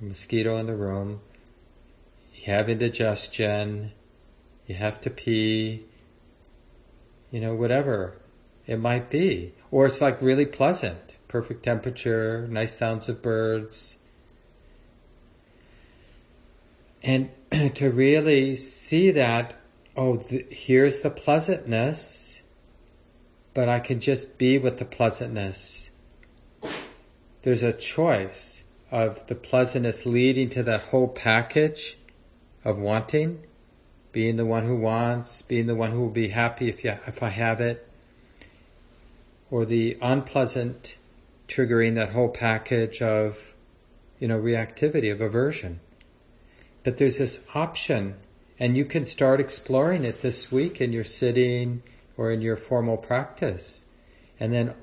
a 0.00 0.04
mosquito 0.04 0.56
in 0.58 0.66
the 0.66 0.76
room, 0.76 1.20
you 2.34 2.52
have 2.52 2.68
indigestion, 2.68 3.92
you 4.66 4.74
have 4.76 5.00
to 5.02 5.10
pee, 5.10 5.84
you 7.30 7.40
know, 7.40 7.54
whatever 7.54 8.16
it 8.68 8.78
might 8.78 9.10
be. 9.10 9.54
Or 9.72 9.86
it's 9.86 10.00
like 10.00 10.22
really 10.22 10.46
pleasant, 10.46 11.16
perfect 11.26 11.64
temperature, 11.64 12.46
nice 12.48 12.76
sounds 12.76 13.08
of 13.08 13.20
birds. 13.22 13.98
And 17.02 17.30
to 17.74 17.90
really 17.90 18.54
see 18.54 19.10
that, 19.10 19.54
oh, 19.96 20.22
here's 20.50 21.00
the 21.00 21.10
pleasantness, 21.10 22.42
but 23.54 23.68
I 23.68 23.80
can 23.80 23.98
just 23.98 24.38
be 24.38 24.58
with 24.58 24.78
the 24.78 24.84
pleasantness. 24.84 25.90
There's 27.42 27.62
a 27.62 27.72
choice 27.72 28.64
of 28.90 29.26
the 29.28 29.34
pleasantness 29.34 30.04
leading 30.04 30.50
to 30.50 30.62
that 30.64 30.82
whole 30.82 31.08
package 31.08 31.96
of 32.64 32.78
wanting, 32.78 33.44
being 34.12 34.36
the 34.36 34.44
one 34.44 34.66
who 34.66 34.76
wants, 34.76 35.40
being 35.40 35.66
the 35.66 35.74
one 35.74 35.92
who 35.92 36.00
will 36.00 36.10
be 36.10 36.28
happy 36.28 36.68
if 36.68 36.84
you, 36.84 36.98
if 37.06 37.22
I 37.22 37.28
have 37.28 37.60
it, 37.60 37.87
or 39.50 39.64
the 39.64 39.96
unpleasant 40.02 40.98
triggering 41.48 41.94
that 41.94 42.10
whole 42.10 42.28
package 42.28 43.00
of, 43.00 43.54
you 44.18 44.28
know, 44.28 44.38
reactivity 44.38 45.10
of 45.10 45.20
aversion. 45.20 45.80
But 46.84 46.98
there's 46.98 47.18
this 47.18 47.44
option 47.54 48.16
and 48.58 48.76
you 48.76 48.84
can 48.84 49.04
start 49.04 49.40
exploring 49.40 50.04
it 50.04 50.22
this 50.22 50.50
week 50.50 50.80
in 50.80 50.92
your 50.92 51.04
sitting 51.04 51.82
or 52.16 52.32
in 52.32 52.40
your 52.40 52.56
formal 52.56 52.96
practice. 52.96 53.84
And 54.40 54.52
then 54.52 54.74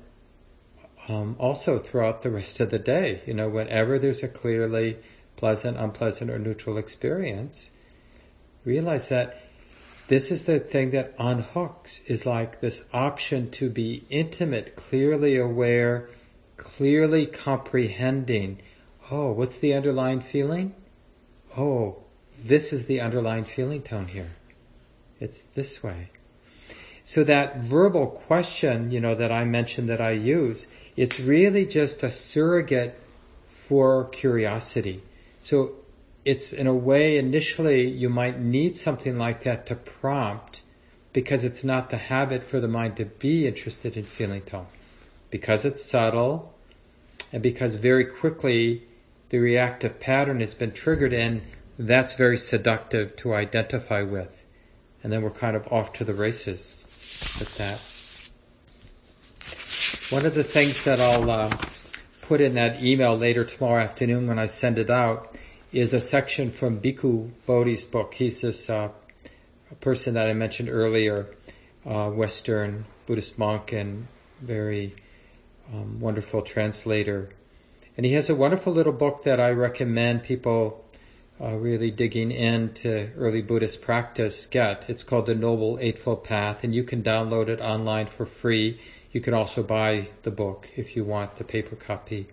um, 1.08 1.36
also 1.38 1.78
throughout 1.78 2.22
the 2.22 2.30
rest 2.30 2.58
of 2.60 2.70
the 2.70 2.78
day, 2.78 3.22
you 3.26 3.34
know, 3.34 3.48
whenever 3.48 3.98
there's 3.98 4.22
a 4.22 4.28
clearly 4.28 4.96
pleasant, 5.36 5.76
unpleasant, 5.76 6.30
or 6.30 6.38
neutral 6.38 6.78
experience, 6.78 7.70
realize 8.64 9.08
that 9.08 9.40
this 10.08 10.30
is 10.30 10.44
the 10.44 10.60
thing 10.60 10.90
that 10.90 11.16
unhooks 11.18 12.00
is 12.06 12.26
like 12.26 12.60
this 12.60 12.84
option 12.92 13.50
to 13.52 13.68
be 13.68 14.04
intimate, 14.08 14.76
clearly 14.76 15.36
aware, 15.36 16.08
clearly 16.56 17.26
comprehending. 17.26 18.60
Oh, 19.10 19.32
what's 19.32 19.56
the 19.56 19.74
underlying 19.74 20.20
feeling? 20.20 20.74
Oh, 21.56 22.04
this 22.42 22.72
is 22.72 22.86
the 22.86 23.00
underlying 23.00 23.44
feeling 23.44 23.82
tone 23.82 24.08
here. 24.08 24.36
It's 25.18 25.42
this 25.54 25.82
way. 25.82 26.10
So 27.02 27.24
that 27.24 27.58
verbal 27.58 28.06
question, 28.06 28.90
you 28.90 29.00
know, 29.00 29.14
that 29.14 29.32
I 29.32 29.44
mentioned 29.44 29.88
that 29.88 30.00
I 30.00 30.10
use, 30.10 30.66
it's 30.96 31.20
really 31.20 31.64
just 31.64 32.02
a 32.02 32.10
surrogate 32.10 32.98
for 33.46 34.06
curiosity. 34.06 35.02
So 35.40 35.76
it's 36.26 36.52
in 36.52 36.66
a 36.66 36.74
way 36.74 37.16
initially 37.16 37.88
you 37.88 38.08
might 38.08 38.40
need 38.40 38.76
something 38.76 39.16
like 39.16 39.44
that 39.44 39.64
to 39.64 39.76
prompt 39.76 40.60
because 41.12 41.44
it's 41.44 41.62
not 41.62 41.88
the 41.88 41.96
habit 41.96 42.42
for 42.42 42.58
the 42.58 42.66
mind 42.66 42.96
to 42.96 43.04
be 43.04 43.46
interested 43.46 43.96
in 43.96 44.02
feeling 44.02 44.42
tone. 44.42 44.66
Because 45.30 45.64
it's 45.64 45.84
subtle 45.84 46.52
and 47.32 47.44
because 47.44 47.76
very 47.76 48.04
quickly 48.04 48.82
the 49.28 49.38
reactive 49.38 50.00
pattern 50.00 50.40
has 50.40 50.52
been 50.52 50.72
triggered 50.72 51.12
in, 51.12 51.42
that's 51.78 52.14
very 52.14 52.36
seductive 52.36 53.14
to 53.16 53.32
identify 53.32 54.02
with. 54.02 54.44
And 55.04 55.12
then 55.12 55.22
we're 55.22 55.30
kind 55.30 55.54
of 55.54 55.72
off 55.72 55.92
to 55.94 56.04
the 56.04 56.12
races 56.12 56.82
with 57.38 57.56
that. 57.58 57.78
One 60.12 60.26
of 60.26 60.34
the 60.34 60.42
things 60.42 60.82
that 60.82 61.00
I'll 61.00 61.30
uh, 61.30 61.56
put 62.22 62.40
in 62.40 62.54
that 62.54 62.82
email 62.82 63.16
later 63.16 63.44
tomorrow 63.44 63.84
afternoon 63.84 64.26
when 64.26 64.40
I 64.40 64.46
send 64.46 64.76
it 64.76 64.90
out 64.90 65.35
is 65.76 65.92
a 65.92 66.00
section 66.00 66.50
from 66.50 66.80
Bhikkhu 66.80 67.30
Bodhi's 67.44 67.84
book. 67.84 68.14
He's 68.14 68.40
this 68.40 68.70
uh, 68.70 68.88
person 69.82 70.14
that 70.14 70.26
I 70.26 70.32
mentioned 70.32 70.70
earlier, 70.70 71.26
uh, 71.84 72.08
Western 72.08 72.86
Buddhist 73.04 73.38
monk 73.38 73.72
and 73.72 74.08
very 74.40 74.96
um, 75.70 76.00
wonderful 76.00 76.40
translator. 76.40 77.28
And 77.94 78.06
he 78.06 78.12
has 78.12 78.30
a 78.30 78.34
wonderful 78.34 78.72
little 78.72 78.94
book 78.94 79.24
that 79.24 79.38
I 79.38 79.50
recommend 79.50 80.22
people 80.22 80.82
uh, 81.38 81.56
really 81.56 81.90
digging 81.90 82.30
into 82.30 83.10
early 83.14 83.42
Buddhist 83.42 83.82
practice 83.82 84.46
get. 84.46 84.86
It's 84.88 85.04
called 85.04 85.26
The 85.26 85.34
Noble 85.34 85.76
Eightfold 85.78 86.24
Path, 86.24 86.64
and 86.64 86.74
you 86.74 86.84
can 86.84 87.02
download 87.02 87.48
it 87.48 87.60
online 87.60 88.06
for 88.06 88.24
free. 88.24 88.80
You 89.12 89.20
can 89.20 89.34
also 89.34 89.62
buy 89.62 90.08
the 90.22 90.30
book 90.30 90.70
if 90.74 90.96
you 90.96 91.04
want 91.04 91.36
the 91.36 91.44
paper 91.44 91.76
copy. 91.76 92.28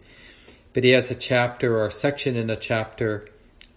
But 0.71 0.85
he 0.85 0.91
has 0.91 1.11
a 1.11 1.15
chapter 1.15 1.77
or 1.77 1.85
a 1.85 1.91
section 1.91 2.37
in 2.37 2.49
a 2.49 2.55
chapter 2.55 3.27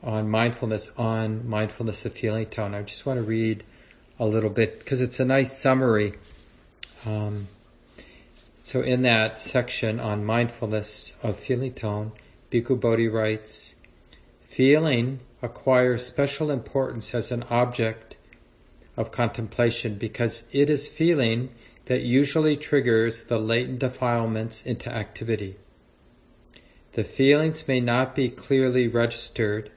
on 0.06 0.30
mindfulness, 0.30 0.90
on 0.96 1.46
mindfulness 1.48 2.06
of 2.06 2.14
feeling 2.14 2.46
tone. 2.46 2.74
I 2.74 2.82
just 2.82 3.04
want 3.04 3.18
to 3.18 3.22
read 3.22 3.64
a 4.18 4.24
little 4.26 4.50
bit 4.50 4.78
because 4.78 5.00
it's 5.00 5.20
a 5.20 5.24
nice 5.24 5.56
summary. 5.56 6.14
Um, 7.04 7.48
so 8.62 8.82
in 8.82 9.02
that 9.02 9.38
section 9.38 10.00
on 10.00 10.24
mindfulness 10.24 11.16
of 11.22 11.38
feeling 11.38 11.74
tone, 11.74 12.12
Bhikkhu 12.50 12.80
Bodhi 12.80 13.08
writes, 13.08 13.76
feeling 14.48 15.20
acquires 15.42 16.06
special 16.06 16.50
importance 16.50 17.14
as 17.14 17.30
an 17.30 17.42
object 17.50 18.16
of 18.96 19.10
contemplation 19.10 19.98
because 19.98 20.44
it 20.52 20.70
is 20.70 20.86
feeling 20.86 21.50
that 21.86 22.02
usually 22.02 22.56
triggers 22.56 23.24
the 23.24 23.38
latent 23.38 23.80
defilements 23.80 24.64
into 24.64 24.90
activity. 24.90 25.56
The 26.92 27.04
feelings 27.04 27.68
may 27.68 27.80
not 27.80 28.14
be 28.14 28.30
clearly 28.30 28.88
registered, 28.88 29.70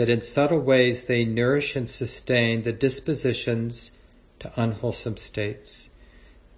but 0.00 0.08
in 0.08 0.22
subtle 0.22 0.60
ways 0.60 1.04
they 1.04 1.26
nourish 1.26 1.76
and 1.76 1.86
sustain 1.86 2.62
the 2.62 2.72
dispositions 2.72 3.92
to 4.38 4.50
unwholesome 4.56 5.18
states. 5.18 5.90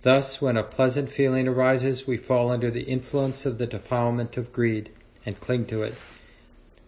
Thus, 0.02 0.40
when 0.40 0.56
a 0.56 0.62
pleasant 0.62 1.10
feeling 1.10 1.48
arises, 1.48 2.06
we 2.06 2.16
fall 2.18 2.52
under 2.52 2.70
the 2.70 2.84
influence 2.84 3.44
of 3.44 3.58
the 3.58 3.66
defilement 3.66 4.36
of 4.36 4.52
greed 4.52 4.90
and 5.26 5.40
cling 5.40 5.66
to 5.66 5.82
it. 5.82 5.94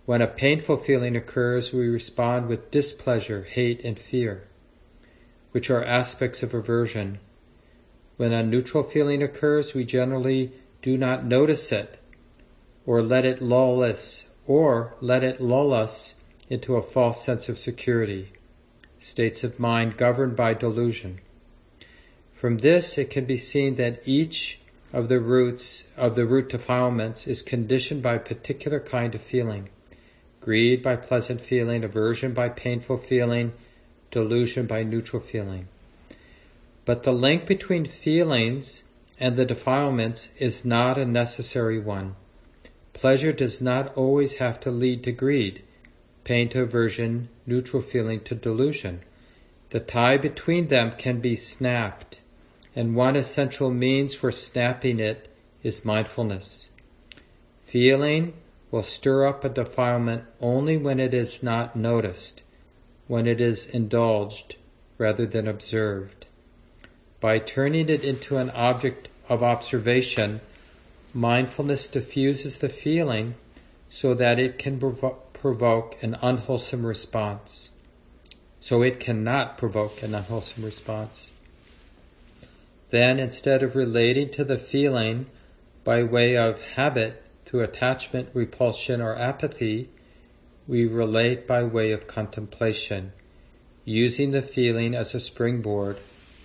When 0.07 0.23
a 0.23 0.29
painful 0.29 0.77
feeling 0.77 1.17
occurs, 1.17 1.73
we 1.73 1.89
respond 1.89 2.47
with 2.47 2.71
displeasure, 2.71 3.43
hate, 3.43 3.85
and 3.85 3.99
fear, 3.99 4.47
which 5.51 5.71
are 5.71 5.85
aspects 5.85 6.45
of 6.45 6.55
aversion. 6.55 7.19
When 8.17 8.33
a 8.33 8.45
neutral 8.45 8.85
feeling 8.85 9.25
occurs, 9.25 9.75
we 9.75 9.85
generally 9.85 10.53
do 10.83 10.97
not 10.97 11.25
notice 11.25 11.73
it 11.73 11.99
or 12.87 13.03
let 13.03 13.25
it 13.25 13.43
lull 13.43 13.83
us, 13.83 14.27
or 14.47 14.95
let 15.01 15.25
it 15.25 15.41
lull 15.41 15.73
us 15.73 16.15
into 16.49 16.77
a 16.77 16.83
false 16.83 17.23
sense 17.23 17.49
of 17.49 17.59
security, 17.59 18.33
states 18.99 19.45
of 19.45 19.59
mind 19.59 19.97
governed 19.97 20.37
by 20.37 20.55
delusion. 20.55 21.21
From 22.33 22.59
this, 22.59 22.99
it 22.99 23.11
can 23.11 23.25
be 23.25 23.37
seen 23.37 23.77
that 23.77 24.03
each 24.05 24.61
of 24.93 25.09
the 25.09 25.21
roots 25.21 25.89
of 25.97 26.15
the 26.15 26.27
root 26.27 26.49
defilements 26.49 27.27
is 27.27 27.43
conditioned 27.43 28.03
by 28.03 28.15
a 28.15 28.21
particular 28.21 28.79
kind 28.79 29.15
of 29.15 29.23
feeling. 29.23 29.69
Greed 30.41 30.83
by 30.83 30.95
pleasant 30.95 31.41
feeling, 31.41 31.83
aversion 31.83 32.35
by 32.35 32.49
painful 32.49 32.99
feeling, 32.99 33.53
delusion 34.11 34.67
by 34.67 34.83
neutral 34.83 35.21
feeling. 35.21 35.67
But 36.85 37.03
the 37.03 37.13
link 37.13 37.47
between 37.47 37.87
feelings 37.87 38.85
and 39.19 39.37
the 39.37 39.47
defilements 39.47 40.29
is 40.39 40.65
not 40.65 40.99
a 40.99 41.05
necessary 41.05 41.79
one. 41.79 42.15
Pleasure 42.93 43.33
does 43.33 43.63
not 43.63 43.97
always 43.97 44.37
have 44.37 44.61
to 44.61 44.71
lead 44.71 45.03
to 45.05 45.13
greed, 45.13 45.63
pain 46.25 46.49
to 46.49 46.63
aversion, 46.63 47.29
neutral 47.47 47.83
feeling 47.83 48.21
to 48.21 48.35
delusion. 48.35 49.01
The 49.71 49.81
tie 49.81 50.17
between 50.17 50.69
them 50.69 50.93
can 50.93 51.21
be 51.21 51.37
snapped, 51.37 52.21
and 52.75 52.97
one 52.97 53.17
essential 53.17 53.71
means 53.71 54.15
for 54.15 54.33
snapping 54.33 55.01
it 55.01 55.29
is 55.63 55.85
mindfulness. 55.85 56.71
Feeling 57.63 58.35
will 58.71 58.83
stir 58.83 59.27
up 59.27 59.45
a 59.45 59.49
defilement 59.49 60.25
only 60.41 60.77
when 60.77 60.99
it 60.99 61.15
is 61.15 61.43
not 61.43 61.77
noticed, 61.77 62.43
when 63.07 63.27
it 63.27 63.41
is 63.41 63.67
indulged 63.67 64.57
rather 64.99 65.27
than 65.27 65.47
observed. 65.47 66.27
By 67.21 67.39
turning 67.39 67.89
it 67.89 68.05
into 68.05 68.37
an 68.37 68.51
object 68.51 69.09
of 69.29 69.43
observation, 69.43 70.41
Mindfulness 71.17 71.87
diffuses 71.87 72.59
the 72.59 72.69
feeling 72.69 73.37
so 73.89 74.15
that 74.15 74.41
it 74.41 74.59
can 74.59 74.81
provo- 74.81 75.23
provoke 75.45 76.03
an 76.03 76.17
unwholesome 76.23 76.87
response. 76.87 77.69
So 78.61 78.81
it 78.81 78.99
cannot 78.99 79.59
provoke 79.59 80.03
an 80.03 80.15
unwholesome 80.15 80.65
response. 80.65 81.35
Then, 82.89 83.19
instead 83.19 83.63
of 83.63 83.77
relating 83.77 84.31
to 84.31 84.45
the 84.45 84.57
feeling 84.57 85.27
by 85.85 86.03
way 86.03 86.35
of 86.35 86.63
habit 86.77 87.23
through 87.45 87.61
attachment, 87.61 88.31
repulsion, 88.33 89.03
or 89.03 89.15
apathy, 89.17 89.91
we 90.67 90.87
relate 90.87 91.47
by 91.47 91.63
way 91.63 91.93
of 91.93 92.07
contemplation, 92.07 93.13
using 93.85 94.31
the 94.31 94.41
feeling 94.41 94.95
as 94.95 95.15
a 95.15 95.21
springboard 95.21 95.99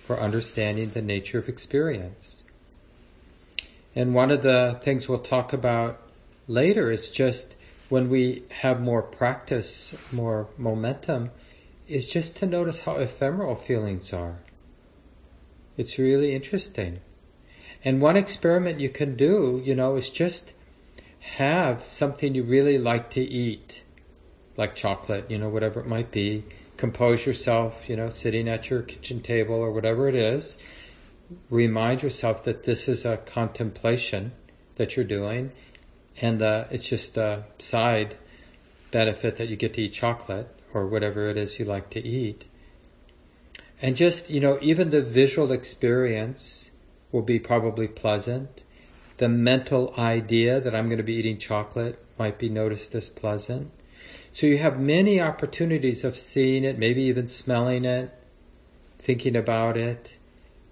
for 0.04 0.20
understanding 0.20 0.90
the 0.90 1.00
nature 1.00 1.38
of 1.38 1.48
experience. 1.48 2.44
And 3.96 4.14
one 4.14 4.30
of 4.30 4.42
the 4.42 4.78
things 4.82 5.08
we'll 5.08 5.20
talk 5.20 5.54
about 5.54 6.02
later 6.46 6.90
is 6.90 7.08
just 7.08 7.56
when 7.90 8.08
we 8.08 8.44
have 8.62 8.80
more 8.80 9.02
practice, 9.02 9.94
more 10.12 10.48
momentum, 10.56 11.30
is 11.88 12.08
just 12.08 12.36
to 12.36 12.46
notice 12.46 12.80
how 12.80 12.94
ephemeral 12.96 13.56
feelings 13.56 14.12
are. 14.12 14.38
It's 15.76 15.98
really 15.98 16.34
interesting. 16.34 17.00
And 17.84 18.00
one 18.00 18.16
experiment 18.16 18.80
you 18.80 18.90
can 18.90 19.16
do, 19.16 19.60
you 19.64 19.74
know, 19.74 19.96
is 19.96 20.08
just 20.08 20.54
have 21.20 21.84
something 21.84 22.34
you 22.34 22.44
really 22.44 22.78
like 22.78 23.10
to 23.10 23.22
eat, 23.22 23.82
like 24.56 24.74
chocolate, 24.74 25.30
you 25.30 25.38
know, 25.38 25.48
whatever 25.48 25.80
it 25.80 25.86
might 25.86 26.10
be. 26.10 26.44
Compose 26.76 27.26
yourself, 27.26 27.88
you 27.88 27.96
know, 27.96 28.08
sitting 28.08 28.48
at 28.48 28.70
your 28.70 28.82
kitchen 28.82 29.20
table 29.20 29.56
or 29.56 29.72
whatever 29.72 30.08
it 30.08 30.14
is. 30.14 30.58
Remind 31.50 32.02
yourself 32.02 32.44
that 32.44 32.64
this 32.64 32.88
is 32.88 33.04
a 33.04 33.16
contemplation 33.18 34.32
that 34.76 34.96
you're 34.96 35.04
doing 35.04 35.52
and 36.20 36.42
uh, 36.42 36.64
it's 36.70 36.88
just 36.88 37.16
a 37.16 37.44
side 37.58 38.16
benefit 38.90 39.36
that 39.36 39.48
you 39.48 39.56
get 39.56 39.74
to 39.74 39.82
eat 39.82 39.92
chocolate 39.92 40.48
or 40.72 40.86
whatever 40.86 41.28
it 41.28 41.36
is 41.36 41.58
you 41.58 41.64
like 41.64 41.90
to 41.90 42.00
eat. 42.00 42.44
And 43.82 43.96
just, 43.96 44.28
you 44.28 44.40
know, 44.40 44.58
even 44.60 44.90
the 44.90 45.02
visual 45.02 45.52
experience 45.52 46.70
will 47.12 47.22
be 47.22 47.38
probably 47.38 47.88
pleasant. 47.88 48.62
The 49.16 49.28
mental 49.28 49.94
idea 49.96 50.60
that 50.60 50.74
I'm 50.74 50.86
going 50.86 50.98
to 50.98 51.04
be 51.04 51.14
eating 51.14 51.38
chocolate 51.38 52.02
might 52.18 52.38
be 52.38 52.48
noticed 52.48 52.94
as 52.94 53.08
pleasant. 53.08 53.70
So 54.32 54.46
you 54.46 54.58
have 54.58 54.78
many 54.78 55.20
opportunities 55.20 56.04
of 56.04 56.18
seeing 56.18 56.64
it, 56.64 56.78
maybe 56.78 57.02
even 57.02 57.28
smelling 57.28 57.84
it, 57.84 58.10
thinking 58.98 59.34
about 59.34 59.76
it, 59.76 60.18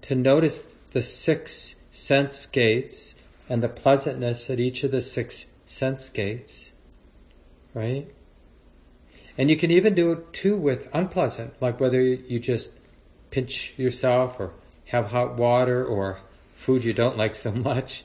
to 0.03 0.15
notice 0.15 0.63
the 0.91 1.01
six 1.01 1.75
sense 1.91 2.45
gates 2.45 3.15
and 3.49 3.63
the 3.63 3.67
pleasantness 3.67 4.49
at 4.49 4.59
each 4.59 4.83
of 4.83 4.91
the 4.91 5.01
six 5.01 5.47
sense 5.65 6.09
gates, 6.09 6.71
right? 7.73 8.07
And 9.37 9.49
you 9.49 9.57
can 9.57 9.71
even 9.71 9.95
do 9.95 10.11
it 10.11 10.31
too 10.33 10.55
with 10.55 10.87
unpleasant, 10.93 11.53
like 11.59 11.79
whether 11.79 12.01
you 12.01 12.39
just 12.39 12.71
pinch 13.31 13.73
yourself 13.75 14.39
or 14.39 14.53
have 14.85 15.07
hot 15.11 15.35
water 15.35 15.83
or 15.83 16.19
food 16.53 16.83
you 16.83 16.93
don't 16.93 17.17
like 17.17 17.35
so 17.35 17.51
much. 17.69 18.03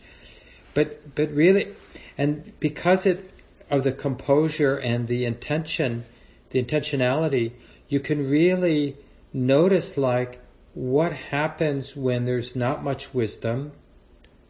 But, 0.72 1.14
but 1.14 1.30
really, 1.30 1.68
and 2.16 2.58
because 2.58 3.06
it, 3.06 3.30
of 3.70 3.84
the 3.84 3.92
composure 3.92 4.76
and 4.76 5.08
the 5.08 5.24
intention, 5.24 6.04
the 6.50 6.62
intentionality, 6.62 7.52
you 7.88 8.00
can 8.00 8.28
really 8.28 8.96
notice 9.32 9.96
like 9.96 10.40
what 10.74 11.12
happens 11.12 11.96
when 11.96 12.24
there's 12.24 12.56
not 12.56 12.82
much 12.82 13.14
wisdom 13.14 13.72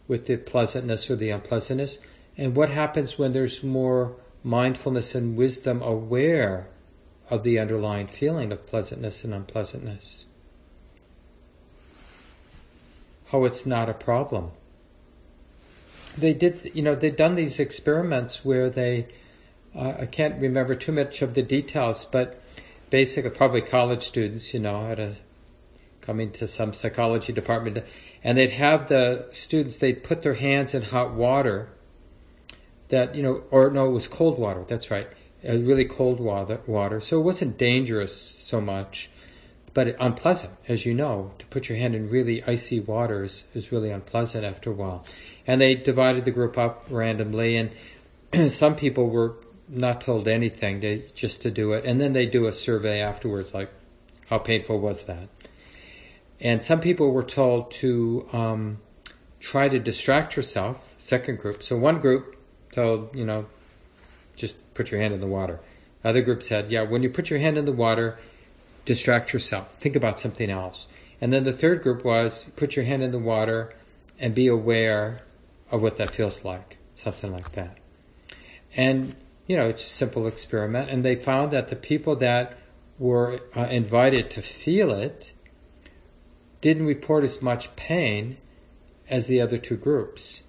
with 0.06 0.26
the 0.26 0.36
pleasantness 0.36 1.10
or 1.10 1.16
the 1.16 1.30
unpleasantness, 1.30 1.98
and 2.36 2.56
what 2.56 2.70
happens 2.70 3.18
when 3.18 3.32
there's 3.32 3.62
more 3.62 4.16
mindfulness 4.42 5.14
and 5.14 5.36
wisdom 5.36 5.82
aware 5.82 6.68
of 7.30 7.42
the 7.42 7.58
underlying 7.58 8.06
feeling 8.06 8.52
of 8.52 8.66
pleasantness 8.66 9.24
and 9.24 9.32
unpleasantness. 9.32 10.26
How 13.28 13.44
it's 13.44 13.64
not 13.64 13.88
a 13.88 13.94
problem. 13.94 14.50
They 16.16 16.34
did, 16.34 16.70
you 16.74 16.82
know, 16.82 16.94
they'd 16.94 17.16
done 17.16 17.34
these 17.34 17.58
experiments 17.58 18.44
where 18.44 18.70
they, 18.70 19.08
uh, 19.74 19.94
I 20.00 20.06
can't 20.06 20.40
remember 20.40 20.74
too 20.74 20.92
much 20.92 21.22
of 21.22 21.34
the 21.34 21.42
details, 21.42 22.04
but 22.04 22.40
basically, 22.90 23.30
probably 23.30 23.62
college 23.62 24.02
students, 24.02 24.54
you 24.54 24.60
know, 24.60 24.86
at 24.90 25.00
a 25.00 25.16
coming 26.04 26.30
to 26.32 26.46
some 26.46 26.72
psychology 26.72 27.32
department, 27.32 27.84
and 28.22 28.38
they'd 28.38 28.50
have 28.50 28.88
the 28.88 29.26
students, 29.32 29.78
they'd 29.78 30.02
put 30.02 30.22
their 30.22 30.34
hands 30.34 30.74
in 30.74 30.82
hot 30.82 31.14
water 31.14 31.70
that, 32.88 33.14
you 33.14 33.22
know, 33.22 33.42
or 33.50 33.70
no, 33.70 33.86
it 33.86 33.92
was 33.92 34.08
cold 34.08 34.38
water, 34.38 34.64
that's 34.66 34.90
right, 34.90 35.08
really 35.42 35.84
cold 35.84 36.20
water, 36.20 36.60
water. 36.66 37.00
So 37.00 37.18
it 37.18 37.22
wasn't 37.22 37.58
dangerous 37.58 38.14
so 38.14 38.60
much, 38.60 39.10
but 39.72 39.96
unpleasant, 39.98 40.52
as 40.68 40.86
you 40.86 40.94
know. 40.94 41.32
To 41.38 41.46
put 41.46 41.68
your 41.68 41.78
hand 41.78 41.94
in 41.94 42.08
really 42.08 42.42
icy 42.44 42.80
water 42.80 43.24
is, 43.24 43.44
is 43.54 43.72
really 43.72 43.90
unpleasant 43.90 44.44
after 44.44 44.70
a 44.70 44.74
while. 44.74 45.04
And 45.46 45.60
they 45.60 45.74
divided 45.74 46.24
the 46.24 46.30
group 46.30 46.56
up 46.56 46.84
randomly, 46.90 47.56
and 47.56 48.50
some 48.52 48.76
people 48.76 49.08
were 49.08 49.36
not 49.68 50.02
told 50.02 50.28
anything, 50.28 50.80
they 50.80 51.06
just 51.14 51.42
to 51.42 51.50
do 51.50 51.72
it. 51.72 51.84
And 51.84 52.00
then 52.00 52.12
they 52.12 52.26
do 52.26 52.46
a 52.46 52.52
survey 52.52 53.00
afterwards, 53.00 53.54
like, 53.54 53.72
how 54.28 54.38
painful 54.38 54.78
was 54.78 55.04
that? 55.04 55.28
And 56.40 56.62
some 56.62 56.80
people 56.80 57.12
were 57.12 57.22
told 57.22 57.70
to 57.72 58.28
um, 58.32 58.80
try 59.40 59.68
to 59.68 59.78
distract 59.78 60.36
yourself, 60.36 60.94
second 60.96 61.38
group. 61.38 61.62
So 61.62 61.76
one 61.76 62.00
group 62.00 62.36
told, 62.72 63.14
you 63.14 63.24
know, 63.24 63.46
just 64.36 64.56
put 64.74 64.90
your 64.90 65.00
hand 65.00 65.14
in 65.14 65.20
the 65.20 65.26
water. 65.26 65.60
Other 66.02 66.22
group 66.22 66.42
said, 66.42 66.70
yeah, 66.70 66.82
when 66.82 67.02
you 67.02 67.08
put 67.08 67.30
your 67.30 67.38
hand 67.38 67.56
in 67.56 67.64
the 67.64 67.72
water, 67.72 68.18
distract 68.84 69.32
yourself. 69.32 69.76
Think 69.76 69.96
about 69.96 70.18
something 70.18 70.50
else. 70.50 70.88
And 71.20 71.32
then 71.32 71.44
the 71.44 71.52
third 71.52 71.82
group 71.82 72.04
was 72.04 72.44
put 72.56 72.76
your 72.76 72.84
hand 72.84 73.02
in 73.02 73.10
the 73.10 73.18
water 73.18 73.74
and 74.18 74.34
be 74.34 74.48
aware 74.48 75.20
of 75.70 75.80
what 75.80 75.96
that 75.96 76.10
feels 76.10 76.44
like. 76.44 76.76
Something 76.94 77.32
like 77.32 77.52
that. 77.52 77.78
And, 78.76 79.14
you 79.46 79.56
know, 79.56 79.68
it's 79.68 79.84
a 79.84 79.88
simple 79.88 80.26
experiment. 80.26 80.90
And 80.90 81.04
they 81.04 81.16
found 81.16 81.52
that 81.52 81.68
the 81.68 81.76
people 81.76 82.16
that 82.16 82.58
were 82.98 83.40
uh, 83.56 83.62
invited 83.62 84.30
to 84.32 84.42
feel 84.42 84.92
it 84.92 85.32
didn't 86.64 86.86
report 86.86 87.22
as 87.24 87.42
much 87.42 87.76
pain 87.76 88.38
as 89.10 89.26
the 89.26 89.38
other 89.38 89.58
two 89.58 89.76
groups. 89.76 90.44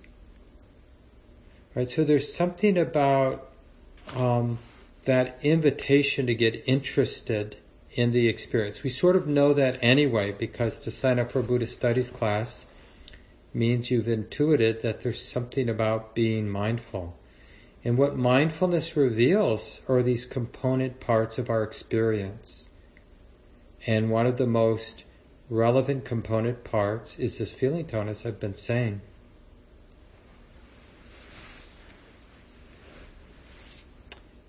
Right? 1.76 1.90
So 1.90 2.06
there's 2.06 2.34
something 2.34 2.78
about 2.78 3.52
um, 4.16 4.60
that 5.04 5.38
invitation 5.42 6.26
to 6.28 6.34
get 6.34 6.64
interested 6.66 7.58
in 7.92 8.12
the 8.12 8.30
experience. 8.30 8.82
We 8.82 8.90
sort 8.90 9.18
of 9.18 9.28
know 9.28 9.54
that 9.56 9.78
anyway 9.82 10.32
because 10.32 10.80
to 10.80 10.92
sign 10.92 11.20
up 11.20 11.32
for 11.32 11.40
a 11.40 11.44
Buddhist 11.44 11.76
studies 11.76 12.12
class 12.12 12.68
means 13.54 13.92
you've 13.92 14.08
intuited 14.08 14.84
that 14.84 15.02
there's 15.02 15.22
something 15.22 15.68
about 15.68 16.16
being 16.16 16.48
mindful. 16.48 17.20
And 17.84 17.98
what 17.98 18.16
mindfulness 18.16 18.96
reveals 18.96 19.82
are 19.90 20.02
these 20.02 20.26
component 20.26 21.02
parts 21.02 21.38
of 21.38 21.50
our 21.50 21.62
experience. 21.62 22.70
And 23.86 24.10
one 24.10 24.26
of 24.26 24.38
the 24.38 24.48
most 24.48 25.04
relevant 25.50 26.06
component 26.06 26.64
parts 26.64 27.20
is 27.20 27.38
this 27.38 27.52
feeling 27.52 27.86
tone, 27.86 28.10
as 28.10 28.26
I've 28.26 28.40
been 28.40 28.56
saying. 28.56 29.02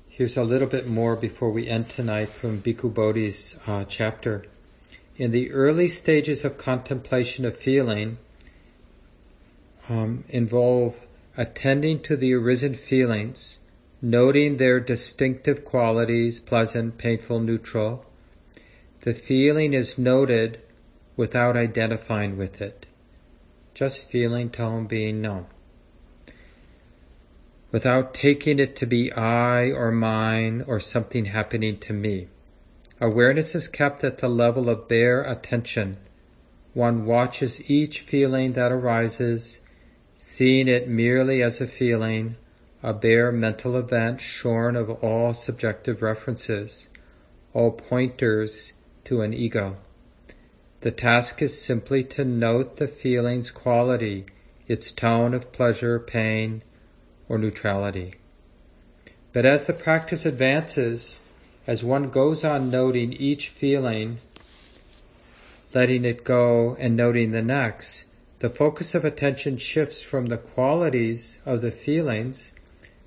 Here's 0.09 0.37
a 0.39 0.45
little 0.45 0.69
bit 0.69 0.87
more 0.87 1.15
before 1.15 1.51
we 1.51 1.69
end 1.69 1.91
tonight 1.91 2.31
from 2.31 2.63
Bhikkhu 2.63 2.95
Bodhi's 2.95 3.59
uh, 3.67 3.85
chapter. 3.85 4.47
In 5.19 5.31
the 5.31 5.51
early 5.51 5.89
stages 5.89 6.45
of 6.45 6.57
contemplation 6.57 7.45
of 7.45 7.55
feeling, 7.55 8.17
um, 9.91 10.25
involve 10.31 11.07
attending 11.37 12.01
to 12.01 12.17
the 12.17 12.33
arisen 12.33 12.73
feelings, 12.73 13.59
noting 14.01 14.57
their 14.57 14.81
distinctive 14.81 15.67
qualities, 15.67 16.41
pleasant, 16.41 16.97
painful, 16.97 17.41
neutral. 17.41 18.05
The 19.03 19.13
feeling 19.13 19.75
is 19.75 19.99
noted 19.99 20.61
without 21.17 21.57
identifying 21.57 22.37
with 22.37 22.61
it, 22.61 22.87
just 23.75 24.09
feeling 24.09 24.51
tone 24.51 24.87
being 24.87 25.21
known. 25.21 25.47
Without 27.73 28.15
taking 28.15 28.59
it 28.59 28.77
to 28.77 28.87
be 28.87 29.13
I 29.13 29.71
or 29.71 29.91
mine 29.91 30.65
or 30.67 30.79
something 30.79 31.27
happening 31.27 31.79
to 31.81 31.93
me. 31.93 32.29
Awareness 33.01 33.55
is 33.55 33.69
kept 33.69 34.05
at 34.05 34.19
the 34.19 34.29
level 34.29 34.71
of 34.71 34.89
bare 34.89 35.23
attention. 35.23 35.99
One 36.73 37.05
watches 37.05 37.71
each 37.71 38.01
feeling 38.01 38.55
that 38.55 38.73
arises, 38.73 39.61
seeing 40.17 40.69
it 40.69 40.89
merely 40.89 41.43
as 41.43 41.61
a 41.61 41.67
feeling, 41.67 42.37
a 42.83 42.95
bare 42.95 43.33
mental 43.33 43.77
event 43.77 44.21
shorn 44.21 44.77
of 44.77 44.91
all 45.03 45.35
subjective 45.35 46.03
references, 46.03 46.89
all 47.53 47.73
pointers 47.73 48.73
to 49.05 49.23
an 49.23 49.35
ego. 49.35 49.77
The 50.87 50.93
task 50.93 51.43
is 51.43 51.61
simply 51.61 52.05
to 52.15 52.25
note 52.25 52.77
the 52.77 52.87
feeling's 52.87 53.51
quality, 53.51 54.25
its 54.69 54.93
tone 54.93 55.35
of 55.35 55.51
pleasure, 55.51 55.99
pain, 55.99 56.63
or 57.29 57.39
neutrality. 57.39 58.15
But 59.33 59.45
as 59.45 59.67
the 59.67 59.73
practice 59.73 60.25
advances, 60.25 61.23
as 61.67 61.83
one 61.83 62.11
goes 62.11 62.45
on 62.45 62.71
noting 62.71 63.13
each 63.15 63.49
feeling, 63.49 64.19
letting 65.75 66.05
it 66.05 66.23
go 66.23 66.77
and 66.77 66.95
noting 66.95 67.33
the 67.33 67.43
next, 67.43 68.05
the 68.39 68.49
focus 68.49 68.95
of 68.95 69.05
attention 69.05 69.57
shifts 69.57 70.05
from 70.05 70.27
the 70.27 70.39
qualities 70.39 71.41
of 71.45 71.63
the 71.63 71.73
feelings 71.73 72.53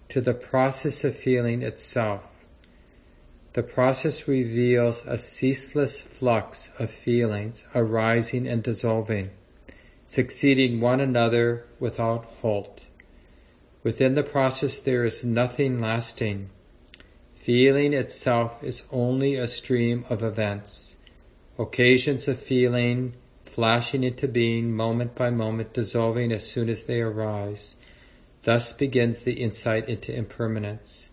to 0.09 0.19
the 0.19 0.33
process 0.33 1.05
of 1.05 1.15
feeling 1.15 1.61
itself. 1.61 2.28
The 3.53 3.63
process 3.63 4.27
reveals 4.27 5.05
a 5.07 5.17
ceaseless 5.17 5.99
flux 5.99 6.71
of 6.77 6.91
feelings 6.91 7.65
arising 7.73 8.47
and 8.47 8.61
dissolving, 8.61 9.31
succeeding 10.05 10.79
one 10.79 11.01
another 11.01 11.65
without 11.79 12.25
halt. 12.41 12.81
Within 13.81 14.13
the 14.13 14.23
process 14.23 14.79
there 14.79 15.03
is 15.03 15.25
nothing 15.25 15.79
lasting. 15.79 16.49
Feeling 17.33 17.93
itself 17.93 18.63
is 18.63 18.83
only 18.91 19.35
a 19.35 19.47
stream 19.47 20.05
of 20.09 20.21
events, 20.21 20.97
occasions 21.57 22.27
of 22.27 22.37
feeling 22.37 23.13
flashing 23.45 24.03
into 24.03 24.27
being 24.27 24.71
moment 24.71 25.15
by 25.15 25.31
moment, 25.31 25.73
dissolving 25.73 26.31
as 26.31 26.47
soon 26.47 26.69
as 26.69 26.83
they 26.83 27.01
arise. 27.01 27.77
Thus 28.43 28.73
begins 28.73 29.21
the 29.21 29.41
insight 29.41 29.89
into 29.89 30.15
impermanence, 30.15 31.09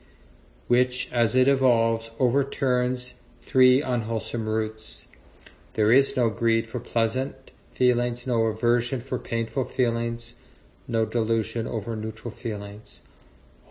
which, 0.68 1.10
as 1.12 1.34
it 1.34 1.48
evolves, 1.48 2.10
overturns 2.18 3.14
three 3.42 3.80
unwholesome 3.80 4.48
roots. 4.48 5.08
There 5.74 5.92
is 5.92 6.16
no 6.16 6.30
greed 6.30 6.66
for 6.66 6.80
pleasant 6.80 7.52
feelings, 7.70 8.26
no 8.26 8.42
aversion 8.46 9.00
for 9.00 9.18
painful 9.18 9.64
feelings, 9.64 10.34
no 10.88 11.04
delusion 11.04 11.66
over 11.66 11.94
neutral 11.94 12.32
feelings. 12.32 13.02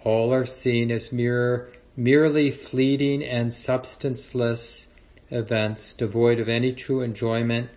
All 0.03 0.33
are 0.33 0.45
seen 0.45 0.91
as 0.91 1.11
mere, 1.11 1.71
merely 1.97 2.51
fleeting 2.51 3.23
and 3.23 3.53
substanceless 3.53 4.87
events, 5.31 5.93
devoid 5.93 6.39
of 6.39 6.47
any 6.47 6.71
true 6.71 7.01
enjoyment 7.01 7.69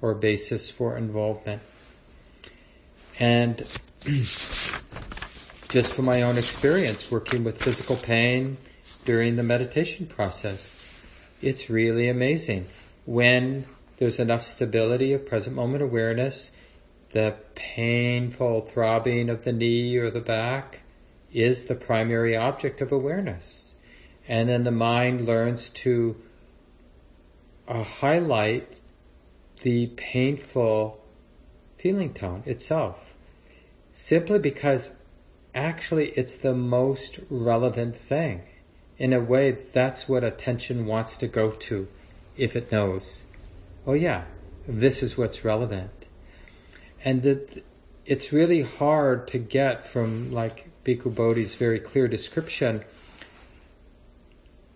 or 0.00 0.14
basis 0.14 0.70
for 0.70 0.96
involvement. 0.96 1.62
And 3.18 3.66
just 5.76 5.92
from 5.92 6.06
my 6.06 6.22
own 6.22 6.38
experience 6.38 7.10
working 7.10 7.44
with 7.44 7.62
physical 7.62 7.96
pain 7.96 8.56
during 9.04 9.36
the 9.36 9.42
meditation 9.42 10.06
process, 10.06 10.74
it's 11.42 11.68
really 11.68 12.08
amazing. 12.08 12.66
When 13.04 13.66
there's 13.98 14.18
enough 14.18 14.42
stability 14.42 15.12
of 15.12 15.26
present 15.26 15.54
moment 15.54 15.82
awareness, 15.82 16.50
the 17.10 17.34
painful 17.54 18.62
throbbing 18.62 19.28
of 19.28 19.44
the 19.44 19.52
knee 19.52 19.98
or 19.98 20.10
the 20.10 20.22
back 20.22 20.80
is 21.30 21.64
the 21.64 21.74
primary 21.74 22.34
object 22.34 22.80
of 22.80 22.90
awareness. 22.90 23.72
And 24.26 24.48
then 24.48 24.64
the 24.64 24.70
mind 24.70 25.26
learns 25.26 25.68
to 25.84 26.16
uh, 27.68 27.82
highlight 27.82 28.80
the 29.60 29.88
painful 29.88 31.04
feeling 31.76 32.14
tone 32.14 32.44
itself. 32.46 33.12
Simply 33.92 34.38
because 34.38 34.94
actually 35.56 36.10
it's 36.10 36.36
the 36.36 36.54
most 36.54 37.18
relevant 37.28 37.96
thing. 37.96 38.42
In 38.98 39.12
a 39.12 39.20
way, 39.20 39.50
that's 39.50 40.08
what 40.08 40.22
attention 40.22 40.86
wants 40.86 41.16
to 41.18 41.26
go 41.26 41.50
to 41.50 41.88
if 42.36 42.54
it 42.54 42.70
knows, 42.70 43.26
oh 43.86 43.94
yeah, 43.94 44.24
this 44.68 45.02
is 45.02 45.18
what's 45.18 45.44
relevant. 45.44 46.06
And 47.04 47.22
that 47.22 47.64
it's 48.04 48.32
really 48.32 48.62
hard 48.62 49.26
to 49.28 49.38
get 49.38 49.86
from 49.86 50.30
like 50.30 50.68
Bhikkhu 50.84 51.14
Bodhi's 51.14 51.54
very 51.54 51.80
clear 51.80 52.06
description 52.06 52.84